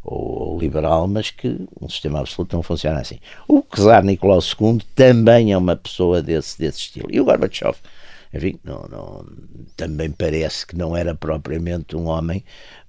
ou, 0.03 0.59
liberal, 0.59 1.07
mas 1.07 1.31
que 1.31 1.57
um 1.81 1.89
sistema 1.89 2.19
absoluto 2.19 2.55
não 2.55 2.61
funciona 2.61 2.99
assim. 2.99 3.19
O 3.47 3.63
czar 3.63 4.03
Nicolau 4.03 4.39
II 4.39 4.79
também 4.93 5.53
é 5.53 5.57
uma 5.57 5.75
pessoa 5.75 6.21
desse, 6.21 6.59
desse 6.59 6.79
estilo. 6.79 7.07
E 7.09 7.19
o 7.19 7.25
Gorbachev, 7.25 7.75
enfim, 8.33 8.59
não, 8.63 8.83
não, 8.89 9.25
também 9.75 10.11
parece 10.11 10.67
que 10.67 10.75
não 10.75 10.95
era 10.95 11.15
propriamente 11.15 11.95
um 11.95 12.07
homem 12.07 12.43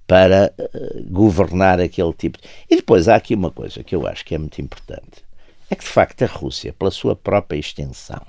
para 0.07 0.53
uh, 0.57 1.03
governar 1.11 1.79
aquele 1.81 2.13
tipo. 2.13 2.39
E 2.69 2.77
depois 2.77 3.07
há 3.07 3.15
aqui 3.15 3.35
uma 3.35 3.51
coisa 3.51 3.83
que 3.83 3.95
eu 3.95 4.07
acho 4.07 4.25
que 4.25 4.33
é 4.33 4.37
muito 4.37 4.59
importante: 4.61 5.23
é 5.69 5.75
que 5.75 5.83
de 5.83 5.89
facto 5.89 6.23
a 6.23 6.27
Rússia, 6.27 6.73
pela 6.73 6.89
sua 6.89 7.15
própria 7.15 7.59
extensão, 7.59 8.25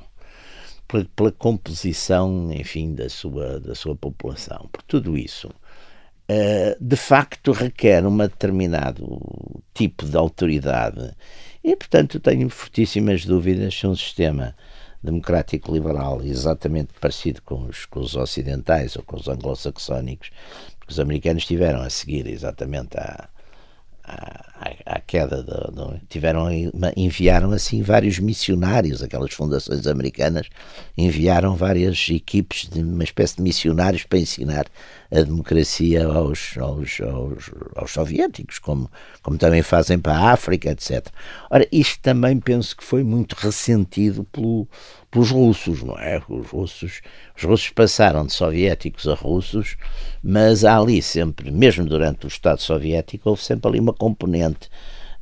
pela, 0.89 1.07
pela 1.17 1.33
composição, 1.33 2.51
enfim, 2.53 2.95
da 2.95 3.09
sua, 3.09 3.61
da 3.61 3.75
sua 3.75 3.95
população, 3.95 4.69
por 4.73 4.83
tudo 4.83 5.17
isso, 5.17 5.49
uh, 5.49 6.77
de 6.81 6.97
facto 6.97 7.53
requer 7.53 8.05
um 8.05 8.17
determinado 8.17 9.21
tipo 9.73 10.05
de 10.05 10.17
autoridade. 10.17 11.15
E, 11.63 11.77
portanto, 11.77 12.19
tenho 12.19 12.49
fortíssimas 12.51 13.25
dúvidas 13.25 13.75
se 13.75 13.87
um 13.87 13.95
sistema 13.95 14.55
democrático 15.03 15.73
liberal 15.73 16.21
exatamente 16.23 16.93
parecido 17.01 17.41
com 17.43 17.67
os, 17.67 17.87
com 17.87 18.01
os 18.01 18.17
ocidentais 18.17 18.97
ou 18.97 19.03
com 19.03 19.17
os 19.17 19.29
anglo-saxónicos 19.29 20.31
os 20.89 20.99
americanos 20.99 21.45
tiveram 21.45 21.83
a 21.83 21.91
seguir 21.91 22.27
exatamente 22.27 22.97
à, 22.97 23.29
à, 24.09 24.95
à 24.97 25.01
queda 25.01 25.43
do, 25.43 25.71
do, 25.71 26.01
tiveram 26.09 26.49
enviaram 26.97 27.53
assim 27.53 27.83
vários 27.83 28.19
missionários 28.19 29.03
aquelas 29.03 29.35
fundações 29.35 29.87
americanas 29.87 30.49
enviaram 30.97 31.55
várias 31.55 32.09
equipes 32.09 32.69
de 32.69 32.83
uma 32.83 33.05
espécie 33.05 33.37
de 33.37 33.43
missionários 33.43 34.05
para 34.05 34.19
ensinar 34.19 34.67
a 35.11 35.21
democracia 35.21 36.07
aos, 36.07 36.57
aos, 36.59 37.01
aos, 37.01 37.51
aos 37.77 37.93
soviéticos 37.93 38.59
como, 38.59 38.91
como 39.23 39.37
também 39.37 39.63
fazem 39.63 39.99
para 39.99 40.17
a 40.17 40.33
África 40.33 40.71
etc 40.71 41.07
ora 41.51 41.69
isto 41.71 42.01
também 42.01 42.41
penso 42.41 42.75
que 42.77 42.85
foi 42.85 43.05
muito 43.05 43.35
ressentido 43.35 44.25
pelo 44.25 44.67
pelos 45.11 45.31
russos, 45.31 45.83
não 45.83 45.99
é? 45.99 46.21
Os 46.29 46.49
russos, 46.49 47.01
os 47.37 47.43
russos 47.43 47.71
passaram 47.71 48.27
de 48.27 48.33
soviéticos 48.33 49.09
a 49.09 49.15
russos, 49.15 49.77
mas 50.23 50.65
há 50.65 50.79
ali 50.79 51.01
sempre, 51.01 51.51
mesmo 51.51 51.87
durante 51.87 52.27
o 52.27 52.29
Estado 52.29 52.61
Soviético, 52.61 53.31
houve 53.31 53.43
sempre 53.43 53.69
ali 53.69 53.81
uma 53.81 53.93
componente 53.93 54.69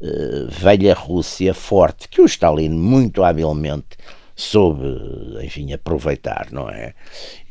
uh, 0.01 0.49
velha 0.49 0.94
Rússia 0.94 1.55
forte, 1.55 2.09
que 2.09 2.20
o 2.20 2.27
Stalin 2.27 2.70
muito 2.70 3.22
habilmente 3.22 3.96
soube, 4.35 4.85
enfim, 5.42 5.72
aproveitar, 5.72 6.49
não 6.51 6.68
é? 6.68 6.94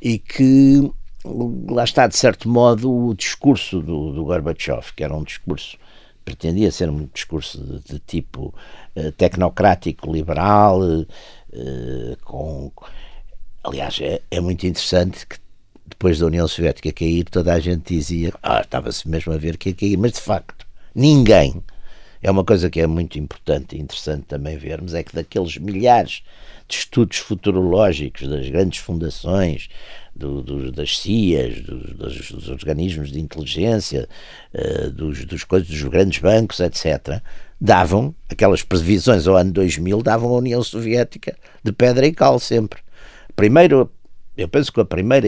E 0.01 0.19
que 0.19 0.91
lá 1.69 1.83
está, 1.83 2.05
de 2.05 2.15
certo 2.15 2.47
modo, 2.47 2.91
o 2.91 3.15
discurso 3.15 3.81
do, 3.81 4.13
do 4.13 4.25
Gorbachev, 4.25 4.93
que 4.95 5.03
era 5.03 5.15
um 5.15 5.23
discurso 5.23 5.77
pretendia 6.25 6.71
ser 6.71 6.89
um 6.89 7.07
discurso 7.13 7.63
de, 7.63 7.93
de 7.93 7.99
tipo 7.99 8.53
uh, 8.95 9.11
tecnocrático, 9.11 10.11
liberal, 10.11 10.83
eh, 10.83 11.05
com. 12.23 12.71
Aliás, 13.63 13.99
é, 14.01 14.21
é 14.29 14.39
muito 14.39 14.65
interessante 14.65 15.25
que 15.25 15.37
depois 15.85 16.19
da 16.19 16.25
União 16.25 16.47
Soviética 16.47 16.91
cair, 16.91 17.25
toda 17.25 17.53
a 17.53 17.59
gente 17.59 17.93
dizia, 17.95 18.33
ah, 18.41 18.61
estava-se 18.61 19.07
mesmo 19.07 19.33
a 19.33 19.37
ver 19.37 19.57
que 19.57 19.69
ia 19.69 19.75
cair, 19.75 19.97
mas 19.97 20.13
de 20.13 20.21
facto, 20.21 20.65
ninguém. 20.93 21.63
É 22.21 22.31
uma 22.31 22.43
coisa 22.43 22.71
que 22.71 22.81
é 22.81 22.87
muito 22.87 23.19
importante 23.19 23.75
e 23.75 23.79
interessante 23.79 24.23
também 24.23 24.57
vermos, 24.57 24.95
é 24.95 25.03
que 25.03 25.13
daqueles 25.13 25.57
milhares 25.57 26.23
de 26.67 26.75
estudos 26.75 27.17
futurológicos 27.17 28.27
das 28.27 28.49
grandes 28.49 28.79
fundações, 28.79 29.69
do, 30.15 30.41
do, 30.41 30.71
das 30.71 30.97
CIAs, 30.97 31.61
do, 31.61 31.77
dos, 31.93 32.31
dos, 32.31 32.49
organismos 32.49 33.11
de 33.11 33.19
inteligência, 33.19 34.07
uh, 34.53 34.89
dos, 34.89 35.25
dos, 35.25 35.43
coisas, 35.43 35.67
dos 35.67 35.83
grandes 35.83 36.19
bancos, 36.19 36.59
etc., 36.59 37.21
davam, 37.59 38.13
aquelas 38.29 38.63
previsões 38.63 39.27
ao 39.27 39.35
ano 39.35 39.51
2000, 39.51 40.01
davam 40.03 40.29
a 40.29 40.37
União 40.37 40.61
Soviética 40.61 41.37
de 41.63 41.71
pedra 41.71 42.05
e 42.05 42.13
cal 42.13 42.39
sempre. 42.39 42.81
Primeiro, 43.35 43.91
eu 44.37 44.47
penso 44.47 44.71
que 44.71 44.79
a 44.81 44.85
primeira 44.85 45.27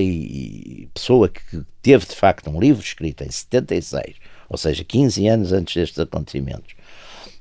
pessoa 0.93 1.29
que 1.29 1.63
teve 1.81 2.05
de 2.05 2.15
facto 2.15 2.49
um 2.49 2.59
livro 2.59 2.83
escrito 2.83 3.23
em 3.23 3.31
76, 3.31 4.15
ou 4.49 4.57
seja, 4.57 4.83
15 4.83 5.27
anos 5.27 5.53
antes 5.53 5.75
destes 5.75 5.99
acontecimentos, 5.99 6.75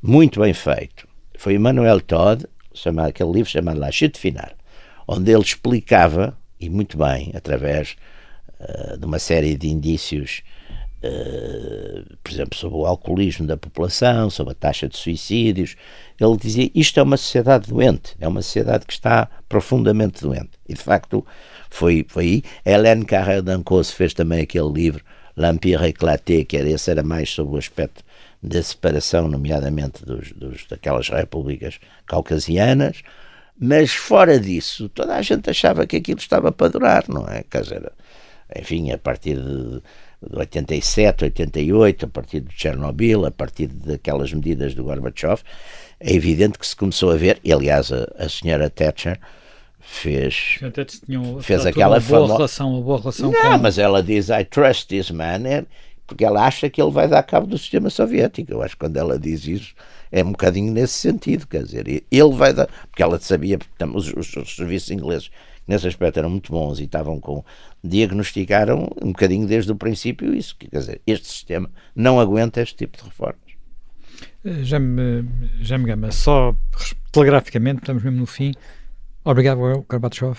muito 0.03 0.41
bem 0.41 0.55
feito, 0.55 1.09
foi 1.37 1.55
Emmanuel 1.55 2.01
Todd, 2.01 2.47
chamado, 2.73 3.09
aquele 3.09 3.33
livro 3.33 3.51
chamado 3.51 3.81
La 3.81 3.91
Chute 3.91 4.19
Final, 4.19 4.51
onde 5.09 5.33
ele 5.33 5.43
explicava, 5.43 6.37
e 6.61 6.71
muito 6.71 6.97
bem, 6.97 7.33
através 7.35 7.97
uh, 8.61 8.97
de 8.97 9.05
uma 9.05 9.19
série 9.19 9.57
de 9.57 9.69
indícios 9.69 10.43
por 12.23 12.33
exemplo, 12.33 12.59
sobre 12.59 12.79
o 12.79 12.87
alcoolismo 12.87 13.47
da 13.47 13.57
população, 13.57 14.31
sobre 14.31 14.53
a 14.53 14.57
taxa 14.57 14.89
de 14.89 14.97
suicídios. 14.97 15.77
Ele 16.21 16.37
dizia 16.37 16.71
isto 16.75 16.99
é 16.99 17.03
uma 17.03 17.17
sociedade 17.17 17.69
doente, 17.69 18.17
é 18.21 18.27
uma 18.27 18.43
sociedade 18.43 18.87
que 18.87 18.93
está 18.93 19.29
profundamente 19.49 20.23
doente. 20.23 20.51
E 20.69 20.75
de 20.75 20.81
facto 20.81 21.25
foi, 21.71 22.05
foi 22.09 22.25
aí. 22.25 22.43
Hélène 22.65 23.05
Carrère 23.05 23.43
d'Ancos 23.43 23.91
fez 23.91 24.15
também 24.15 24.41
aquele 24.41 24.73
livro, 24.73 25.05
L'Empire 25.37 25.85
éclaté, 25.85 26.45
que 26.45 26.57
era, 26.57 26.69
esse 26.69 26.91
era 26.91 27.03
mais 27.03 27.31
sobre 27.31 27.57
o 27.57 27.59
aspecto 27.59 28.03
da 28.43 28.63
separação, 28.63 29.29
nomeadamente 29.29 30.05
dos, 30.05 30.33
dos, 30.33 30.67
daquelas 30.67 31.09
repúblicas 31.09 31.79
caucasianas. 32.07 33.03
Mas 33.59 33.93
fora 33.93 34.39
disso, 34.39 34.89
toda 34.89 35.15
a 35.15 35.23
gente 35.23 35.49
achava 35.51 35.87
que 35.87 35.97
aquilo 35.97 36.21
estava 36.21 36.53
para 36.53 36.69
durar, 36.69 37.05
não 37.09 37.27
é? 37.27 37.43
Quer 37.43 37.63
dizer, 37.63 37.93
enfim, 38.55 38.91
a 38.93 38.99
partir 38.99 39.37
de 39.37 39.83
87, 40.33 41.25
88, 41.25 42.07
a 42.07 42.09
partir 42.09 42.41
de 42.41 42.55
Chernobyl, 42.55 43.27
a 43.27 43.31
partir 43.31 43.67
daquelas 43.69 44.33
medidas 44.33 44.75
do 44.75 44.85
Gorbachev, 44.85 45.43
é 46.01 46.13
evidente 46.13 46.59
que 46.59 46.67
se 46.67 46.77
começou 46.77 47.11
a 47.11 47.17
ver, 47.17 47.39
e 47.45 47.53
aliás 47.53 47.93
a, 47.93 48.09
a 48.19 48.29
senhora 48.29 48.69
Thatcher 48.71 49.19
fez, 49.81 50.59
fez 51.41 51.65
aquela 51.65 52.01
boa 52.01 52.37
relação, 52.37 52.73
uma 52.73 52.83
boa 52.83 52.99
relação 52.99 53.31
Não, 53.31 53.53
com... 53.53 53.59
mas 53.59 53.79
ela 53.79 54.03
diz 54.03 54.29
I 54.29 54.45
trust 54.45 54.89
this 54.89 55.11
man, 55.11 55.47
é, 55.47 55.65
porque 56.07 56.25
ela 56.25 56.45
acha 56.45 56.69
que 56.69 56.81
ele 56.81 56.91
vai 56.91 57.09
dar 57.09 57.23
cabo 57.23 57.47
do 57.47 57.59
sistema 57.59 57.91
soviético. 57.91 58.53
Eu 58.53 58.63
acho 58.63 58.75
que 58.75 58.81
quando 58.81 58.97
ela 58.97 59.19
diz 59.19 59.47
isso 59.47 59.75
é 60.11 60.23
um 60.23 60.33
bocadinho 60.33 60.73
nesse 60.73 60.95
sentido, 60.95 61.47
quer 61.47 61.65
dizer, 61.65 61.87
ele 61.89 62.33
vai 62.33 62.53
dar, 62.53 62.69
porque 62.89 63.03
ela 63.03 63.19
sabia, 63.19 63.59
porque 63.59 63.85
os, 63.85 64.13
os, 64.13 64.37
os 64.37 64.57
serviços 64.57 64.91
ingleses 64.91 65.31
nesse 65.67 65.87
aspecto 65.87 66.19
eram 66.19 66.31
muito 66.31 66.53
bons 66.53 66.79
e 66.79 66.85
estavam 66.85 67.21
com 67.21 67.45
diagnosticaram 67.83 68.89
um 69.03 69.09
bocadinho 69.09 69.47
desde 69.47 69.73
o 69.73 69.77
princípio 69.77 70.35
isso, 70.35 70.57
quer 70.57 70.79
dizer, 70.79 71.01
este 71.07 71.27
sistema 71.27 71.71
não 71.95 72.21
aguenta 72.21 72.61
este 72.61 72.77
tipo 72.77 72.97
de 72.97 73.05
reformas. 73.05 73.41
Eh, 74.45 74.63
já 74.63 74.79
me, 74.79 75.25
já 75.61 75.77
me 75.77 75.87
gama, 75.87 76.11
só 76.13 76.55
telegraficamente, 77.13 77.81
estamos 77.81 78.03
mesmo 78.03 78.21
no 78.21 78.27
fim. 78.27 78.53
Obrigado, 79.25 79.59
Gorbachev. 79.89 80.39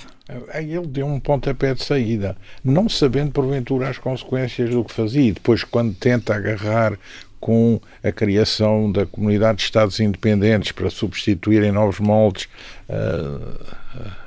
Ele 0.53 0.87
deu 0.87 1.05
um 1.05 1.19
pontapé 1.19 1.73
de 1.73 1.83
saída, 1.83 2.37
não 2.63 2.87
sabendo 2.87 3.33
porventura 3.33 3.89
as 3.89 3.97
consequências 3.97 4.69
do 4.69 4.81
que 4.85 4.93
fazia. 4.93 5.23
E 5.23 5.33
depois, 5.33 5.65
quando 5.65 5.93
tenta 5.93 6.33
agarrar 6.33 6.97
com 7.39 7.79
a 8.03 8.11
criação 8.11 8.91
da 8.91 9.05
comunidade 9.05 9.59
de 9.59 9.63
Estados 9.63 9.99
independentes 9.99 10.71
para 10.71 10.89
substituírem 10.89 11.71
novos 11.71 11.99
moldes 11.99 12.47
uh, 12.89 13.77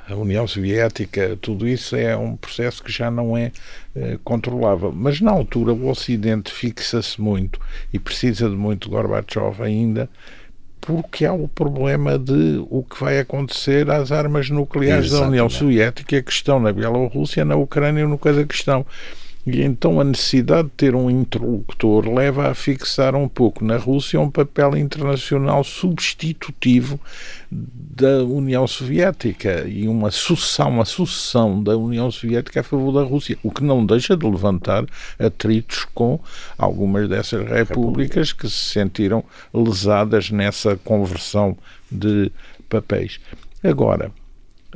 a 0.07 0.15
União 0.15 0.45
Soviética, 0.47 1.37
tudo 1.41 1.67
isso 1.67 1.95
é 1.95 2.15
um 2.15 2.35
processo 2.35 2.83
que 2.83 2.91
já 2.91 3.09
não 3.09 3.37
é 3.37 3.51
uh, 3.95 4.19
controlável. 4.23 4.91
Mas 4.91 5.21
na 5.21 5.31
altura 5.31 5.73
o 5.73 5.89
Ocidente 5.89 6.51
fixa-se 6.51 7.19
muito 7.19 7.59
e 7.93 7.99
precisa 7.99 8.49
de 8.49 8.55
muito 8.55 8.89
Gorbachev 8.89 9.61
ainda 9.61 10.09
porque 10.81 11.25
há 11.25 11.31
o 11.31 11.47
problema 11.47 12.17
de 12.17 12.65
o 12.69 12.83
que 12.83 12.99
vai 12.99 13.19
acontecer 13.19 13.89
às 13.91 14.11
armas 14.11 14.49
nucleares 14.49 15.05
Exatamente. 15.05 15.21
da 15.21 15.29
União 15.29 15.49
Soviética 15.49 16.21
que 16.23 16.31
estão 16.31 16.59
na 16.59 16.73
Bielorrússia, 16.73 17.45
na 17.45 17.55
Ucrânia 17.55 18.07
no 18.07 18.17
Cazaquistão. 18.17 18.83
E 19.45 19.63
então 19.63 19.99
a 19.99 20.03
necessidade 20.03 20.67
de 20.67 20.73
ter 20.75 20.95
um 20.95 21.09
interlocutor 21.09 22.07
leva 22.07 22.49
a 22.49 22.53
fixar 22.53 23.15
um 23.15 23.27
pouco 23.27 23.65
na 23.65 23.75
Rússia 23.75 24.19
um 24.19 24.29
papel 24.29 24.77
internacional 24.77 25.63
substitutivo 25.63 26.99
da 27.49 28.23
União 28.23 28.67
Soviética 28.67 29.67
e 29.67 29.87
uma 29.87 30.11
sucessão, 30.11 30.69
uma 30.69 30.85
sucessão 30.85 31.61
da 31.61 31.75
União 31.75 32.11
Soviética 32.11 32.59
a 32.59 32.63
favor 32.63 32.91
da 32.91 33.03
Rússia, 33.03 33.35
o 33.41 33.49
que 33.49 33.63
não 33.63 33.83
deixa 33.83 34.15
de 34.15 34.25
levantar 34.27 34.85
atritos 35.17 35.85
com 35.93 36.19
algumas 36.55 37.09
dessas 37.09 37.43
repúblicas 37.49 38.31
que 38.31 38.47
se 38.47 38.69
sentiram 38.73 39.23
lesadas 39.51 40.29
nessa 40.29 40.75
conversão 40.75 41.57
de 41.91 42.31
papéis. 42.69 43.19
Agora, 43.63 44.11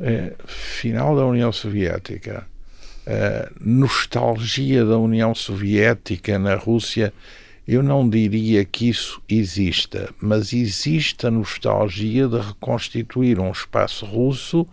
é, 0.00 0.32
final 0.44 1.14
da 1.14 1.24
União 1.24 1.52
Soviética 1.52 2.46
nostalgia 3.60 4.84
da 4.84 4.98
União 4.98 5.34
Soviética 5.34 6.38
na 6.38 6.54
Rússia, 6.54 7.12
eu 7.66 7.82
não 7.82 8.08
diria 8.08 8.64
que 8.64 8.88
isso 8.88 9.20
exista, 9.28 10.10
mas 10.20 10.52
existe 10.52 11.26
a 11.26 11.30
nostalgia 11.30 12.28
de 12.28 12.38
reconstituir 12.38 13.40
um 13.40 13.50
espaço 13.50 14.06
russo, 14.06 14.66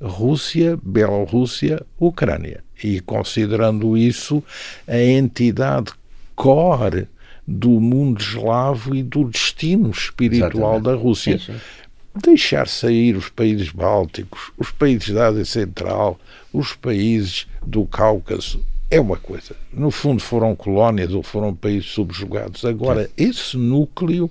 Rússia, 0.00 0.78
Bielorrússia, 0.82 1.84
Ucrânia. 1.98 2.62
E 2.82 3.00
considerando 3.00 3.96
isso 3.96 4.44
a 4.86 4.98
entidade 4.98 5.92
core 6.36 7.08
do 7.46 7.80
mundo 7.80 8.20
eslavo 8.20 8.94
e 8.94 9.02
do 9.02 9.24
destino 9.24 9.90
espiritual 9.90 10.50
Exatamente. 10.50 10.82
da 10.82 10.94
Rússia. 10.94 11.38
Sim, 11.38 11.52
sim. 11.52 11.60
Deixar 12.22 12.66
sair 12.66 13.14
os 13.14 13.28
países 13.28 13.70
bálticos, 13.70 14.50
os 14.56 14.70
países 14.70 15.10
da 15.10 15.26
Ásia 15.26 15.44
Central, 15.44 16.18
os 16.52 16.72
países 16.72 17.46
do 17.64 17.84
Cáucaso 17.84 18.64
é 18.90 18.98
uma 18.98 19.16
coisa. 19.16 19.54
No 19.76 19.90
fundo, 19.90 20.22
foram 20.22 20.54
colónias 20.54 21.12
ou 21.12 21.22
foram 21.22 21.54
países 21.54 21.90
subjugados. 21.90 22.64
Agora, 22.64 23.10
esse 23.16 23.56
núcleo 23.56 24.30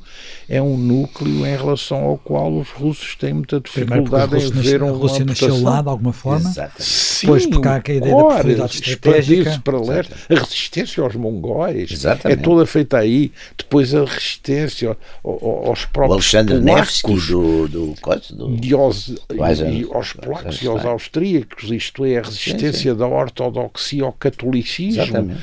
é 0.49 0.61
um 0.61 0.77
núcleo 0.77 1.45
em 1.45 1.55
relação 1.55 2.03
ao 2.03 2.17
qual 2.17 2.53
os 2.53 2.69
russos 2.69 3.15
têm 3.15 3.33
muita 3.33 3.59
dificuldade 3.59 4.35
em 4.35 4.49
ver 4.51 4.81
um. 4.83 4.89
A 4.89 4.97
Rússia 4.97 5.25
nasceu 5.25 5.61
lá 5.61 5.81
de 5.81 5.89
alguma 5.89 6.13
forma? 6.13 6.49
Exatamente. 6.49 6.83
Sim, 6.83 7.27
pois, 7.27 7.45
porque 7.45 7.67
há 7.67 7.75
a 7.75 7.77
ideia 7.77 7.99
core, 7.99 8.27
da 8.27 8.33
profundidade 8.33 8.75
estratégica. 8.75 9.61
para 9.63 9.79
leste. 9.79 10.13
A 10.29 10.35
resistência 10.35 11.03
aos 11.03 11.15
mongóis 11.15 11.91
Exatamente. 11.91 12.39
é 12.39 12.43
toda 12.43 12.65
feita 12.65 12.97
aí. 12.97 13.31
Depois 13.57 13.93
a 13.93 14.03
resistência 14.03 14.97
aos 15.23 15.85
próprios. 15.85 16.09
O 16.09 16.13
Alexandre 16.13 16.59
Nevsky 16.59 17.13
do, 17.13 17.67
do, 17.67 17.95
do, 18.31 18.65
e 18.65 18.73
aos, 18.73 19.09
e, 19.09 19.87
aos 19.91 20.13
polacos 20.13 20.61
e 20.61 20.67
aos 20.67 20.85
austríacos, 20.85 21.71
isto 21.71 22.05
é, 22.05 22.17
a 22.17 22.21
resistência 22.21 22.71
sim, 22.73 22.89
sim. 22.89 22.95
da 22.95 23.07
ortodoxia 23.07 24.03
ao 24.03 24.11
catolicismo 24.11 24.55
catolicismo. 24.55 25.03
Exatamente. 25.03 25.34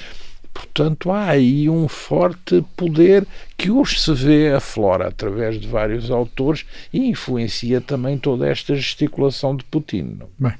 Portanto, 0.53 1.11
há 1.11 1.29
aí 1.29 1.69
um 1.69 1.89
forte 1.89 2.65
poder 2.77 3.27
que 3.57 3.71
hoje 3.71 3.99
se 3.99 4.13
vê 4.13 4.53
aflora 4.53 5.09
através 5.09 5.59
de 5.59 5.67
vários 5.67 6.11
autores 6.11 6.67
e 6.93 7.09
influencia 7.09 7.81
também 7.81 8.19
toda 8.19 8.47
esta 8.47 8.75
gesticulação 8.75 9.57
de 9.57 9.65
Putin. 9.65 10.19
Bem, 10.39 10.53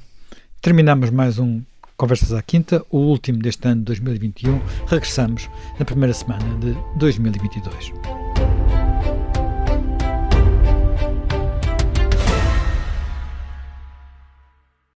terminamos 0.61 1.09
mais 1.09 1.37
um 1.37 1.61
Conversas 1.95 2.33
à 2.33 2.41
Quinta, 2.41 2.83
o 2.89 2.97
último 2.97 3.37
deste 3.37 3.67
ano 3.67 3.81
de 3.81 3.85
2021. 3.85 4.59
Regressamos 4.87 5.47
na 5.77 5.85
primeira 5.85 6.13
semana 6.13 6.43
de 6.59 6.75
2022. 6.97 7.93